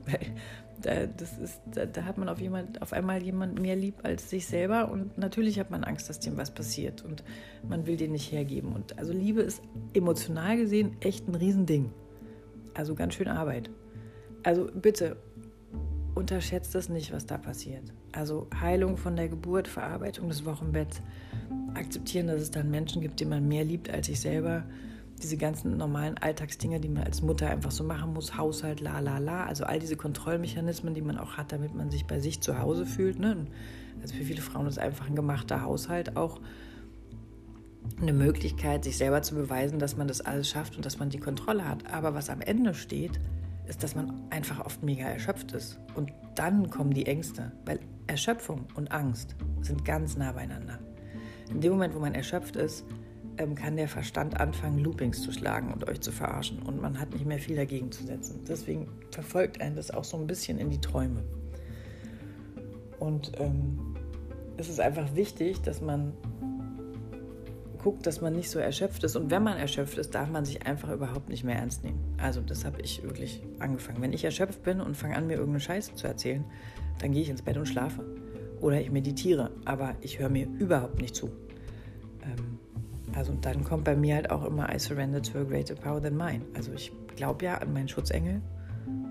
Da, 0.83 1.07
das 1.07 1.39
ist, 1.39 1.63
da, 1.73 1.87
da, 1.87 2.05
hat 2.05 2.19
man 2.19 2.29
auf, 2.29 2.41
jemand, 2.41 2.83
auf 2.83 2.93
einmal 2.93 3.23
jemand 3.23 3.59
mehr 3.59 3.75
lieb 3.75 3.95
als 4.03 4.29
sich 4.29 4.45
selber 4.45 4.91
und 4.91 5.17
natürlich 5.17 5.59
hat 5.59 5.71
man 5.71 5.83
Angst, 5.83 6.11
dass 6.11 6.21
dem 6.21 6.37
was 6.37 6.51
passiert 6.51 7.03
und 7.03 7.25
man 7.67 7.87
will 7.87 7.97
den 7.97 8.13
nicht 8.13 8.31
hergeben. 8.31 8.75
Und 8.75 8.99
also 8.99 9.15
Liebe 9.15 9.41
ist 9.41 9.63
emotional 9.95 10.59
gesehen 10.59 10.97
echt 11.01 11.27
ein 11.27 11.37
Riesending. 11.37 11.91
Also 12.75 12.95
ganz 12.95 13.15
schön 13.15 13.29
Arbeit. 13.29 13.71
Also 14.43 14.69
bitte 14.75 15.17
unterschätzt 16.15 16.75
das 16.75 16.89
nicht, 16.89 17.13
was 17.13 17.27
da 17.27 17.39
passiert. 17.39 17.93
Also 18.13 18.49
Heilung 18.61 18.97
von 18.97 19.17
der 19.17 19.29
Geburt, 19.29 19.69
Verarbeitung 19.69 20.29
des 20.29 20.45
Wochenbetts, 20.45 21.03
akzeptieren, 21.75 22.29
dass 22.29 22.41
es 22.41 22.51
dann 22.51 22.71
Menschen 22.71 23.03
gibt, 23.03 23.21
die 23.21 23.25
man 23.25 23.47
mehr 23.49 23.65
liebt 23.65 23.91
als 23.91 24.07
sich 24.07 24.21
selber 24.21 24.65
diese 25.23 25.37
ganzen 25.37 25.77
normalen 25.77 26.19
Alltagsdinge, 26.19 26.81
die 26.81 26.89
man 26.89 27.05
als 27.05 27.23
Mutter 27.23 27.49
einfach 27.49 27.71
so 27.71 27.85
machen 27.85 28.13
muss, 28.13 28.37
Haushalt, 28.37 28.81
la 28.81 28.99
la 29.01 29.19
la, 29.19 29.47
also 29.47 29.65
all 29.65 29.79
diese 29.79 29.97
Kontrollmechanismen, 29.97 30.95
die 30.95 31.03
man 31.03 31.19
auch 31.19 31.37
hat, 31.37 31.53
damit 31.53 31.75
man 31.75 31.91
sich 31.91 32.07
bei 32.07 32.21
sich 32.21 32.41
zu 32.41 32.59
Hause 32.59 32.85
fühlt. 32.85 33.19
Ne? 33.19 33.47
Also 34.03 34.15
für 34.15 34.25
viele 34.25 34.43
Frauen 34.43 34.67
ist 34.67 34.79
einfach 34.79 35.09
ein 35.09 35.17
gemachter 35.17 35.63
Haushalt 35.63 36.17
auch 36.17 36.41
eine 38.01 38.13
Möglichkeit, 38.13 38.85
sich 38.85 38.97
selber 38.97 39.23
zu 39.23 39.35
beweisen, 39.35 39.79
dass 39.79 39.97
man 39.97 40.09
das 40.09 40.21
alles 40.21 40.49
schafft 40.49 40.77
und 40.77 40.85
dass 40.85 40.99
man 40.99 41.11
die 41.11 41.19
Kontrolle 41.19 41.69
hat. 41.69 41.93
Aber 41.93 42.15
was 42.15 42.31
am 42.31 42.41
Ende 42.41 42.75
steht, 42.75 43.21
ist, 43.67 43.83
dass 43.83 43.95
man 43.95 44.13
einfach 44.31 44.65
oft 44.65 44.83
mega 44.83 45.05
erschöpft 45.05 45.53
ist. 45.53 45.79
Und 45.95 46.13
dann 46.35 46.71
kommen 46.71 46.93
die 46.93 47.07
Ängste, 47.07 47.53
weil 47.65 47.81
Erschöpfung 48.07 48.67
und 48.75 48.93
Angst 48.93 49.37
sind 49.63 49.85
ganz 49.85 50.17
nah 50.17 50.33
beieinander. 50.33 50.79
In 51.51 51.61
dem 51.61 51.73
Moment, 51.73 51.95
wo 51.95 52.01
man 52.01 52.15
erschöpft 52.15 52.57
ist, 52.57 52.85
ähm, 53.39 53.55
kann 53.55 53.77
der 53.77 53.89
Verstand 53.89 54.41
anfangen, 54.41 54.79
Loopings 54.79 55.23
zu 55.23 55.33
schlagen 55.33 55.73
und 55.73 55.89
euch 55.89 56.01
zu 56.01 56.13
verarschen. 56.13 56.63
Und 56.63 56.81
man 56.81 57.01
hat 57.01 57.13
nicht 57.13 57.27
mehr 57.27 57.39
viel 57.39 57.57
dagegen 57.57 57.91
zu 57.91 58.05
setzen. 58.05 58.41
Deswegen 58.49 58.89
verfolgt 59.11 59.61
einen 59.61 59.77
das 59.77 59.91
auch 59.91 60.05
so 60.05 60.17
ein 60.17 60.27
bisschen 60.27 60.59
in 60.59 60.71
die 60.71 60.81
Träume. 60.81 61.23
Und 62.99 63.33
ähm, 63.39 63.97
es 64.57 64.69
ist 64.69 64.81
einfach 64.81 65.15
wichtig, 65.15 65.61
dass 65.63 65.81
man 65.81 66.13
guckt, 67.85 68.07
dass 68.07 68.23
man 68.23 68.35
nicht 68.35 68.49
so 68.49 68.59
erschöpft 68.59 69.05
ist. 69.05 69.15
Und 69.15 69.31
wenn 69.31 69.43
man 69.43 69.59
erschöpft 69.59 69.99
ist, 69.99 70.15
darf 70.15 70.31
man 70.31 70.47
sich 70.47 70.67
einfach 70.67 70.91
überhaupt 70.91 71.29
nicht 71.29 71.45
mehr 71.45 71.57
ernst 71.57 71.85
nehmen. 71.85 72.01
Also 72.17 72.41
das 72.41 72.65
habe 72.65 72.81
ich 72.81 73.03
wirklich 73.03 73.43
angefangen. 73.59 74.01
Wenn 74.01 74.15
ich 74.15 74.25
erschöpft 74.25 74.63
bin 74.63 74.81
und 74.81 74.97
fange 74.97 75.15
an, 75.17 75.27
mir 75.27 75.35
irgendeine 75.35 75.61
Scheiße 75.61 75.95
zu 75.95 76.07
erzählen, 76.07 76.47
dann 77.01 77.13
gehe 77.13 77.21
ich 77.21 77.29
ins 77.29 77.43
Bett 77.43 77.59
und 77.59 77.67
schlafe. 77.67 78.03
Oder 78.63 78.81
ich 78.81 78.91
meditiere. 78.91 79.51
Aber 79.67 79.95
ich 80.01 80.19
höre 80.19 80.31
mir 80.31 80.47
überhaupt 80.59 80.99
nicht 80.99 81.15
zu. 81.15 81.27
Ähm, 82.23 82.59
also 83.15 83.35
dann 83.39 83.63
kommt 83.65 83.85
bei 83.85 83.95
mir 83.95 84.15
halt 84.15 84.31
auch 84.31 84.47
immer 84.47 84.75
I 84.75 84.79
surrender 84.79 85.21
to 85.21 85.41
a 85.41 85.43
greater 85.43 85.75
power 85.75 86.01
than 86.01 86.17
mine. 86.17 86.41
Also 86.55 86.73
ich 86.73 86.91
glaube 87.17 87.45
ja 87.45 87.59
an 87.59 87.75
meinen 87.75 87.89
Schutzengel 87.89 88.41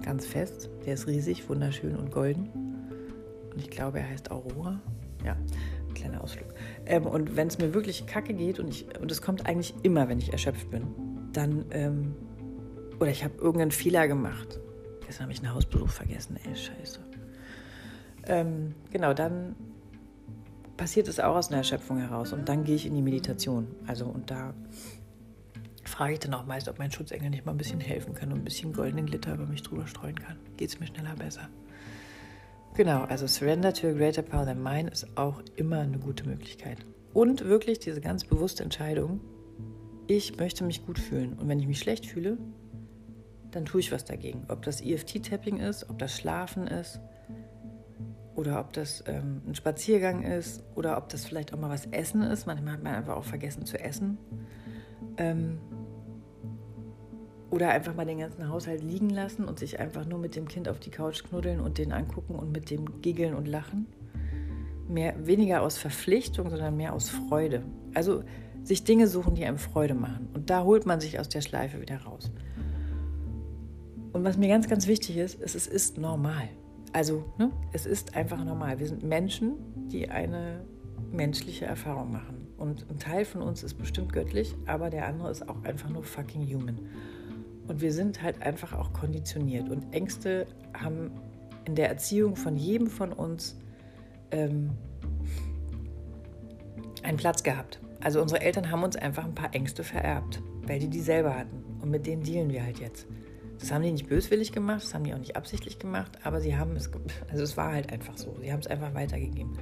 ganz 0.01 0.25
fest. 0.25 0.67
Der 0.87 0.95
ist 0.95 1.05
riesig, 1.05 1.47
wunderschön 1.47 1.95
und 1.95 2.11
golden. 2.11 2.49
Und 3.53 3.59
ich 3.59 3.69
glaube, 3.69 3.99
er 3.99 4.09
heißt 4.09 4.31
Aurora. 4.31 4.81
Ja, 5.23 5.37
kleiner 5.93 6.23
Ausflug. 6.23 6.47
Ähm, 6.85 7.05
und 7.05 7.35
wenn 7.35 7.47
es 7.47 7.57
mir 7.57 7.73
wirklich 7.73 8.05
kacke 8.05 8.33
geht 8.33 8.59
und 8.59 8.69
ich 8.69 8.85
und 8.99 9.11
es 9.11 9.21
kommt 9.21 9.45
eigentlich 9.45 9.73
immer, 9.83 10.09
wenn 10.09 10.19
ich 10.19 10.31
erschöpft 10.31 10.69
bin, 10.69 10.87
dann 11.31 11.65
ähm, 11.71 12.15
oder 12.99 13.11
ich 13.11 13.23
habe 13.23 13.35
irgendeinen 13.37 13.71
Fehler 13.71 14.07
gemacht. 14.07 14.59
Gestern 15.05 15.23
habe 15.23 15.33
ich 15.33 15.39
einen 15.39 15.53
Hausbesuch 15.53 15.89
vergessen. 15.89 16.37
Ey, 16.43 16.55
scheiße. 16.55 16.99
Ähm, 18.25 18.75
genau, 18.91 19.13
dann 19.13 19.55
passiert 20.77 21.07
es 21.07 21.19
auch 21.19 21.35
aus 21.35 21.49
einer 21.49 21.57
Erschöpfung 21.57 21.97
heraus 21.97 22.33
und 22.33 22.47
dann 22.47 22.63
gehe 22.63 22.75
ich 22.75 22.85
in 22.85 22.95
die 22.95 23.01
Meditation. 23.01 23.67
Also 23.85 24.05
und 24.05 24.31
da 24.31 24.53
frage 25.83 26.13
ich 26.13 26.19
dann 26.19 26.33
auch 26.33 26.45
meist, 26.45 26.67
ob 26.69 26.79
mein 26.79 26.91
Schutzengel 26.91 27.29
nicht 27.29 27.45
mal 27.45 27.51
ein 27.51 27.57
bisschen 27.57 27.79
helfen 27.79 28.13
kann 28.13 28.31
und 28.31 28.39
ein 28.39 28.43
bisschen 28.43 28.73
goldenen 28.73 29.05
Glitter 29.05 29.33
über 29.33 29.45
mich 29.45 29.61
drüber 29.61 29.85
streuen 29.87 30.17
kann. 30.17 30.37
Geht 30.57 30.69
es 30.69 30.79
mir 30.79 30.87
schneller 30.87 31.15
besser. 31.15 31.49
Genau, 32.75 33.03
also 33.03 33.27
Surrender 33.27 33.71
to 33.71 33.87
a 33.87 33.91
Greater 33.91 34.23
Power 34.23 34.45
Than 34.45 34.63
Mine 34.63 34.89
ist 34.89 35.15
auch 35.15 35.41
immer 35.55 35.79
eine 35.79 35.99
gute 35.99 36.27
Möglichkeit. 36.27 36.79
Und 37.13 37.45
wirklich 37.45 37.79
diese 37.79 38.01
ganz 38.01 38.23
bewusste 38.23 38.63
Entscheidung, 38.63 39.21
ich 40.07 40.37
möchte 40.37 40.63
mich 40.63 40.85
gut 40.85 40.97
fühlen. 40.97 41.33
Und 41.33 41.47
wenn 41.47 41.59
ich 41.59 41.67
mich 41.67 41.79
schlecht 41.79 42.07
fühle, 42.07 42.37
dann 43.51 43.65
tue 43.65 43.79
ich 43.79 43.91
was 43.91 44.05
dagegen. 44.05 44.45
Ob 44.47 44.63
das 44.63 44.81
EFT-Tapping 44.81 45.57
ist, 45.57 45.89
ob 45.89 45.99
das 45.99 46.17
Schlafen 46.17 46.65
ist, 46.65 46.99
oder 48.35 48.59
ob 48.59 48.73
das 48.73 49.03
ähm, 49.07 49.41
ein 49.47 49.55
Spaziergang 49.55 50.23
ist 50.23 50.63
oder 50.75 50.97
ob 50.97 51.09
das 51.09 51.25
vielleicht 51.25 51.53
auch 51.53 51.59
mal 51.59 51.69
was 51.69 51.85
Essen 51.87 52.21
ist. 52.23 52.47
Manchmal 52.47 52.73
hat 52.73 52.83
man 52.83 52.95
einfach 52.95 53.15
auch 53.15 53.23
vergessen 53.23 53.65
zu 53.65 53.79
essen. 53.79 54.17
Ähm, 55.17 55.59
oder 57.53 57.69
einfach 57.69 57.93
mal 57.93 58.05
den 58.05 58.17
ganzen 58.17 58.49
Haushalt 58.49 58.83
liegen 58.83 59.11
lassen 59.11 59.45
und 59.45 59.59
sich 59.59 59.79
einfach 59.79 60.07
nur 60.07 60.17
mit 60.17 60.35
dem 60.35 60.47
Kind 60.47 60.67
auf 60.67 60.79
die 60.79 60.89
Couch 60.89 61.23
knuddeln 61.23 61.59
und 61.59 61.77
den 61.77 61.91
angucken 61.91 62.33
und 62.33 62.51
mit 62.51 62.71
dem 62.71 63.01
giggeln 63.03 63.35
und 63.35 63.47
lachen. 63.47 63.85
Mehr, 64.89 65.13
weniger 65.25 65.61
aus 65.61 65.77
Verpflichtung, 65.77 66.49
sondern 66.49 66.75
mehr 66.75 66.93
aus 66.93 67.09
Freude. 67.09 67.61
Also 67.93 68.23
sich 68.63 68.83
Dinge 68.83 69.07
suchen, 69.07 69.35
die 69.35 69.45
einem 69.45 69.59
Freude 69.59 69.93
machen. 69.93 70.29
Und 70.33 70.49
da 70.49 70.63
holt 70.63 70.87
man 70.87 70.99
sich 70.99 71.19
aus 71.19 71.29
der 71.29 71.41
Schleife 71.41 71.79
wieder 71.79 71.97
raus. 71.97 72.31
Und 74.13 74.23
was 74.23 74.35
mir 74.35 74.47
ganz, 74.47 74.67
ganz 74.67 74.87
wichtig 74.87 75.17
ist, 75.17 75.39
ist, 75.39 75.55
es 75.55 75.67
ist 75.67 75.99
normal. 75.99 76.49
Also, 76.91 77.23
ne, 77.37 77.51
es 77.71 77.85
ist 77.85 78.15
einfach 78.15 78.43
normal. 78.43 78.79
Wir 78.79 78.87
sind 78.87 79.03
Menschen, 79.03 79.53
die 79.89 80.09
eine 80.09 80.65
menschliche 81.11 81.65
Erfahrung 81.65 82.11
machen. 82.11 82.47
Und 82.57 82.85
ein 82.89 82.97
Teil 82.97 83.25
von 83.25 83.41
uns 83.41 83.61
ist 83.61 83.75
bestimmt 83.75 84.11
göttlich, 84.11 84.55
aber 84.65 84.89
der 84.89 85.07
andere 85.07 85.29
ist 85.29 85.47
auch 85.47 85.63
einfach 85.63 85.89
nur 85.89 86.03
fucking 86.03 86.47
human. 86.47 86.79
Und 87.67 87.81
wir 87.81 87.93
sind 87.93 88.21
halt 88.21 88.41
einfach 88.41 88.73
auch 88.73 88.93
konditioniert. 88.93 89.69
Und 89.69 89.93
Ängste 89.93 90.45
haben 90.73 91.11
in 91.65 91.75
der 91.75 91.89
Erziehung 91.89 92.35
von 92.35 92.57
jedem 92.57 92.87
von 92.87 93.13
uns 93.13 93.57
ähm, 94.31 94.71
einen 97.03 97.17
Platz 97.17 97.43
gehabt. 97.43 97.79
Also 98.01 98.21
unsere 98.21 98.41
Eltern 98.41 98.69
haben 98.69 98.83
uns 98.83 98.95
einfach 98.95 99.23
ein 99.23 99.35
paar 99.35 99.53
Ängste 99.55 99.83
vererbt, 99.83 100.41
weil 100.67 100.79
die 100.79 100.89
die 100.89 101.01
selber 101.01 101.37
hatten. 101.37 101.63
Und 101.81 101.89
mit 101.89 102.05
denen 102.05 102.23
dealen 102.23 102.51
wir 102.51 102.63
halt 102.63 102.79
jetzt. 102.79 103.07
Das 103.59 103.71
haben 103.71 103.83
die 103.83 103.91
nicht 103.91 104.09
böswillig 104.09 104.51
gemacht, 104.51 104.83
das 104.83 104.93
haben 104.93 105.05
die 105.05 105.13
auch 105.13 105.19
nicht 105.19 105.37
absichtlich 105.37 105.79
gemacht, 105.79 106.17
aber 106.23 106.41
sie 106.41 106.57
haben 106.57 106.75
es, 106.75 106.91
also 107.31 107.43
es 107.43 107.55
war 107.55 107.71
halt 107.71 107.93
einfach 107.93 108.17
so. 108.17 108.35
Sie 108.41 108.51
haben 108.51 108.59
es 108.59 108.67
einfach 108.67 108.93
weitergegeben. 108.93 109.57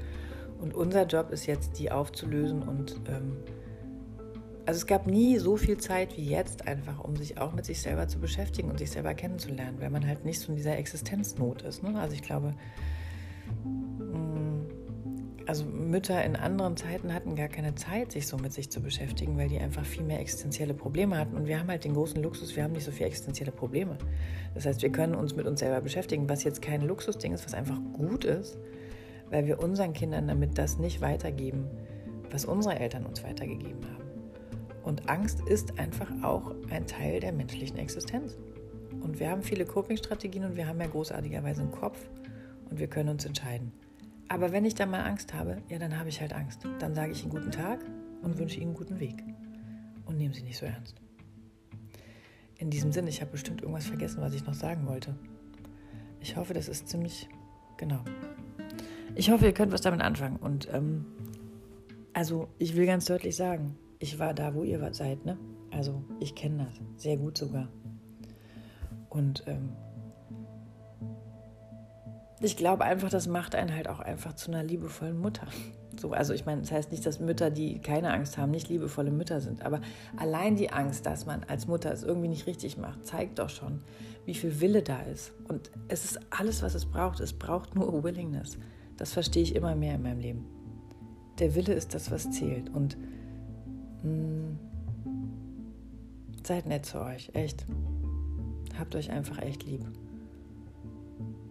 Und 0.60 0.74
unser 0.74 1.06
Job 1.06 1.32
ist 1.32 1.46
jetzt, 1.46 1.78
die 1.78 1.92
aufzulösen 1.92 2.64
und 2.64 2.96
ähm, 3.08 3.38
also 4.72 4.80
es 4.80 4.88
gab 4.88 5.06
nie 5.06 5.38
so 5.38 5.58
viel 5.58 5.78
Zeit 5.80 6.16
wie 6.16 6.24
jetzt 6.24 6.66
einfach, 6.66 7.04
um 7.04 7.18
sich 7.18 7.38
auch 7.38 7.52
mit 7.52 7.66
sich 7.66 7.82
selber 7.82 8.08
zu 8.08 8.20
beschäftigen 8.20 8.70
und 8.70 8.80
sich 8.80 8.90
selber 8.90 9.14
kennenzulernen, 9.14 9.82
weil 9.82 9.90
man 9.90 10.08
halt 10.08 10.24
nicht 10.24 10.40
so 10.40 10.54
in 10.54 10.56
dieser 10.56 10.78
Existenznot 10.78 11.64
ist. 11.64 11.84
Ne? 11.84 12.00
Also 12.00 12.16
ich 12.16 12.22
glaube, 12.22 12.54
also 15.46 15.66
Mütter 15.66 16.24
in 16.24 16.38
anderen 16.38 16.78
Zeiten 16.78 17.14
hatten 17.14 17.36
gar 17.36 17.50
keine 17.50 17.76
Zeit, 17.76 18.14
sich 18.14 18.28
so 18.28 18.38
mit 18.38 18.54
sich 18.54 18.72
zu 18.72 18.80
beschäftigen, 18.80 19.38
weil 19.38 19.50
die 19.50 19.60
einfach 19.60 19.84
viel 19.84 20.04
mehr 20.04 20.22
existenzielle 20.22 20.74
Probleme 20.74 21.18
hatten. 21.18 21.36
Und 21.36 21.48
wir 21.48 21.60
haben 21.60 21.68
halt 21.68 21.84
den 21.84 21.94
großen 21.94 22.24
Luxus, 22.24 22.56
wir 22.56 22.64
haben 22.64 22.72
nicht 22.72 22.86
so 22.86 22.92
viele 22.92 23.08
existenzielle 23.08 23.52
Probleme. 23.52 23.98
Das 24.54 24.66
heißt, 24.66 24.82
wir 24.84 24.92
können 24.94 25.16
uns 25.16 25.36
mit 25.36 25.48
uns 25.48 25.60
selber 25.60 25.82
beschäftigen, 25.82 26.30
was 26.30 26.46
jetzt 26.46 26.62
kein 26.62 26.80
Luxusding 26.80 27.34
ist, 27.34 27.44
was 27.44 27.54
einfach 27.54 27.82
gut 27.92 28.24
ist, 28.24 28.58
weil 29.32 29.46
wir 29.48 29.60
unseren 29.60 29.92
Kindern 29.92 30.30
damit 30.30 30.58
das 30.58 30.80
nicht 30.80 31.02
weitergeben, 31.02 31.66
was 32.30 32.46
unsere 32.46 32.80
Eltern 32.80 33.06
uns 33.06 33.22
weitergegeben 33.22 33.84
haben. 33.84 34.01
Und 34.84 35.10
Angst 35.10 35.42
ist 35.42 35.78
einfach 35.80 36.10
auch 36.24 36.56
ein 36.70 36.88
Teil 36.88 37.20
der 37.20 37.32
menschlichen 37.32 37.78
Existenz. 37.78 38.38
Und 39.02 39.20
wir 39.20 39.30
haben 39.30 39.44
viele 39.44 39.66
Coping-Strategien 39.66 40.44
und 40.46 40.56
wir 40.56 40.68
haben 40.68 40.80
ja 40.80 40.88
großartigerweise 40.88 41.62
einen 41.62 41.72
Kopf 41.72 42.10
und 42.70 42.80
wir 42.80 42.88
können 42.88 43.10
uns 43.10 43.26
entscheiden. 43.26 43.72
Aber 44.28 44.52
wenn 44.52 44.66
ich 44.66 44.76
dann 44.76 44.90
mal 44.90 45.02
Angst 45.02 45.34
habe, 45.34 45.62
ja, 45.68 45.78
dann 45.78 45.98
habe 45.98 46.10
ich 46.10 46.22
halt 46.22 46.34
Angst. 46.34 46.62
Dann 46.80 46.96
sage 46.96 47.12
ich 47.12 47.24
Ihnen 47.24 47.32
guten 47.32 47.52
Tag 47.52 47.80
und 48.22 48.38
wünsche 48.38 48.58
Ihnen 48.58 48.70
einen 48.70 48.78
guten 48.78 49.00
Weg. 49.00 49.24
Und 50.06 50.18
nehmen 50.18 50.34
Sie 50.34 50.44
nicht 50.44 50.58
so 50.58 50.66
ernst. 50.66 50.96
In 52.58 52.70
diesem 52.70 52.92
Sinne, 52.92 53.10
ich 53.10 53.22
habe 53.22 53.32
bestimmt 53.32 53.62
irgendwas 53.62 53.88
vergessen, 53.88 54.22
was 54.22 54.34
ich 54.34 54.46
noch 54.46 54.54
sagen 54.54 54.88
wollte. 54.88 55.16
Ich 56.22 56.38
hoffe, 56.38 56.54
das 56.54 56.70
ist 56.70 56.88
ziemlich 56.88 57.28
genau. 57.78 58.00
Ich 59.16 59.32
hoffe, 59.32 59.46
ihr 59.46 59.54
könnt 59.54 59.72
was 59.72 59.82
damit 59.82 60.02
anfangen. 60.02 60.38
Und 60.38 60.70
ähm, 60.72 61.06
also, 62.14 62.48
ich 62.58 62.76
will 62.76 62.86
ganz 62.86 63.06
deutlich 63.06 63.36
sagen, 63.36 63.76
ich 64.02 64.18
war 64.18 64.34
da, 64.34 64.56
wo 64.56 64.64
ihr 64.64 64.94
seid, 64.94 65.26
ne? 65.26 65.38
Also, 65.70 66.04
ich 66.20 66.36
kenne 66.36 66.66
das 66.66 67.02
sehr 67.02 67.18
gut 67.18 67.38
sogar. 67.38 67.70
Und 69.10 69.44
ähm, 69.46 69.70
ich 72.42 72.58
glaube 72.58 72.84
einfach, 72.84 73.10
das 73.10 73.28
macht 73.28 73.54
einen 73.54 73.74
halt 73.74 73.88
auch 73.88 74.00
einfach 74.00 74.34
zu 74.34 74.52
einer 74.52 74.64
liebevollen 74.64 75.18
Mutter. 75.18 75.48
So, 76.00 76.14
also 76.14 76.34
ich 76.34 76.46
meine, 76.46 76.62
das 76.62 76.72
heißt 76.72 76.92
nicht, 76.92 77.06
dass 77.06 77.20
Mütter, 77.20 77.52
die 77.52 77.80
keine 77.80 78.12
Angst 78.12 78.38
haben, 78.38 78.50
nicht 78.50 78.70
liebevolle 78.70 79.12
Mütter 79.12 79.40
sind. 79.40 79.64
Aber 79.64 79.82
allein 80.18 80.56
die 80.56 80.72
Angst, 80.72 81.06
dass 81.06 81.28
man 81.28 81.44
als 81.44 81.68
Mutter 81.68 81.92
es 81.92 82.02
irgendwie 82.02 82.30
nicht 82.30 82.48
richtig 82.48 82.78
macht, 82.78 83.06
zeigt 83.06 83.38
doch 83.38 83.50
schon, 83.50 83.84
wie 84.26 84.34
viel 84.34 84.62
Wille 84.62 84.82
da 84.82 85.02
ist. 85.02 85.32
Und 85.48 85.70
es 85.90 86.06
ist 86.06 86.20
alles, 86.32 86.64
was 86.64 86.74
es 86.74 86.86
braucht. 86.86 87.20
Es 87.20 87.34
braucht 87.34 87.76
nur 87.76 88.04
Willingness. 88.04 88.58
Das 88.98 89.14
verstehe 89.14 89.44
ich 89.44 89.56
immer 89.56 89.76
mehr 89.76 89.96
in 89.96 90.02
meinem 90.02 90.20
Leben. 90.20 90.46
Der 91.40 91.54
Wille 91.54 91.74
ist 91.74 91.94
das, 91.94 92.10
was 92.10 92.32
zählt. 92.32 92.70
Und 92.70 92.98
mh, 94.04 94.12
mm, 94.12 94.58
seid 96.44 96.66
nett 96.66 96.86
zu 96.86 97.02
euch, 97.02 97.32
echt. 97.34 97.66
Habt 98.78 98.96
euch 98.96 99.12
einfach 99.12 99.40
echt 99.40 99.64
lieb. 99.64 99.86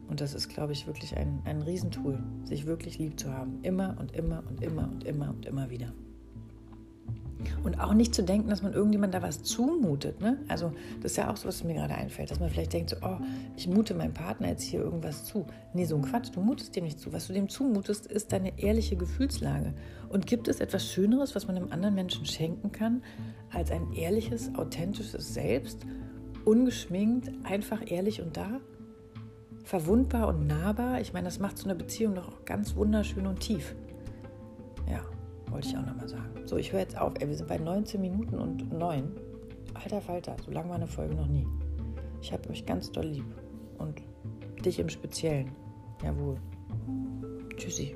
Und 0.09 0.21
das 0.21 0.35
ist, 0.35 0.49
glaube 0.49 0.73
ich, 0.73 0.87
wirklich 0.87 1.17
ein, 1.17 1.41
ein 1.45 1.63
Riesentool, 1.63 2.19
sich 2.45 2.67
wirklich 2.67 2.99
lieb 2.99 3.19
zu 3.19 3.33
haben. 3.33 3.63
Immer 3.63 3.97
und 4.01 4.13
immer 4.13 4.43
und 4.49 4.61
immer 4.63 4.89
und 4.91 5.05
immer 5.05 5.31
und 5.31 5.47
immer 5.47 5.71
wieder. 5.71 5.93
Und 7.63 7.81
auch 7.81 7.95
nicht 7.95 8.15
zu 8.15 8.23
denken, 8.23 8.49
dass 8.49 8.63
man 8.63 8.73
irgendjemand 8.73 9.15
da 9.15 9.23
was 9.23 9.43
zumutet. 9.43 10.21
Ne? 10.21 10.39
Also 10.49 10.73
das 11.03 11.13
ist 11.13 11.17
ja 11.17 11.31
auch 11.31 11.37
so, 11.37 11.49
was 11.49 11.65
mir 11.65 11.75
gerade 11.75 11.95
einfällt, 11.95 12.31
dass 12.31 12.41
man 12.41 12.51
vielleicht 12.51 12.73
denkt, 12.73 12.91
so, 12.91 12.97
oh, 13.03 13.19
ich 13.57 13.69
mute 13.69 13.95
meinem 13.95 14.15
Partner 14.15 14.49
jetzt 14.49 14.63
hier 14.63 14.81
irgendwas 14.81 15.25
zu. 15.25 15.47
Nee, 15.75 15.85
so 15.85 15.97
ein 15.97 16.03
Quatsch, 16.03 16.31
du 16.33 16.41
mutest 16.41 16.75
dem 16.77 16.85
nicht 16.85 16.99
zu. 16.99 17.13
Was 17.13 17.27
du 17.27 17.33
dem 17.33 17.49
zumutest, 17.49 18.07
ist 18.07 18.33
deine 18.33 18.59
ehrliche 18.59 18.97
Gefühlslage. 18.97 19.75
Und 20.09 20.27
gibt 20.27 20.49
es 20.49 20.61
etwas 20.61 20.87
Schöneres, 20.87 21.35
was 21.35 21.47
man 21.47 21.57
einem 21.57 21.73
anderen 21.73 21.95
Menschen 21.95 22.27
schenken 22.27 22.73
kann, 22.73 23.03
als 23.53 23.71
ein 23.71 23.93
ehrliches, 23.93 24.55
authentisches 24.55 25.35
Selbst, 25.35 25.87
ungeschminkt, 26.45 27.31
einfach 27.45 27.81
ehrlich 27.91 28.21
und 28.21 28.37
da? 28.37 28.61
verwundbar 29.71 30.27
und 30.27 30.49
nahbar. 30.49 31.01
Ich 31.01 31.13
meine, 31.13 31.27
das 31.27 31.39
macht 31.39 31.57
so 31.57 31.65
eine 31.65 31.77
Beziehung 31.77 32.17
doch 32.17 32.27
auch 32.27 32.45
ganz 32.45 32.75
wunderschön 32.75 33.27
und 33.29 33.39
tief. 33.39 33.77
Wollte 35.51 35.69
ich 35.69 35.77
auch 35.77 35.87
nochmal 35.87 36.09
sagen. 36.09 36.47
So, 36.47 36.57
ich 36.57 36.73
höre 36.73 36.81
jetzt 36.81 36.99
auf. 36.99 37.15
Ey, 37.21 37.29
wir 37.29 37.37
sind 37.37 37.49
bei 37.49 37.59
19 37.59 38.01
Minuten 38.01 38.39
und 38.39 38.73
9. 38.73 39.11
Alter 39.75 40.01
Falter, 40.01 40.37
so 40.45 40.51
lang 40.51 40.69
war 40.69 40.77
eine 40.77 40.87
Folge 40.87 41.15
noch 41.15 41.27
nie. 41.27 41.47
Ich 42.23 42.33
habe 42.33 42.49
euch 42.51 42.65
ganz 42.67 42.91
doll 42.93 43.07
lieb. 43.07 43.25
Und 43.79 44.03
dich 44.65 44.79
im 44.79 44.89
Speziellen. 44.89 45.53
Jawohl. 46.03 46.37
Tschüssi. 47.57 47.95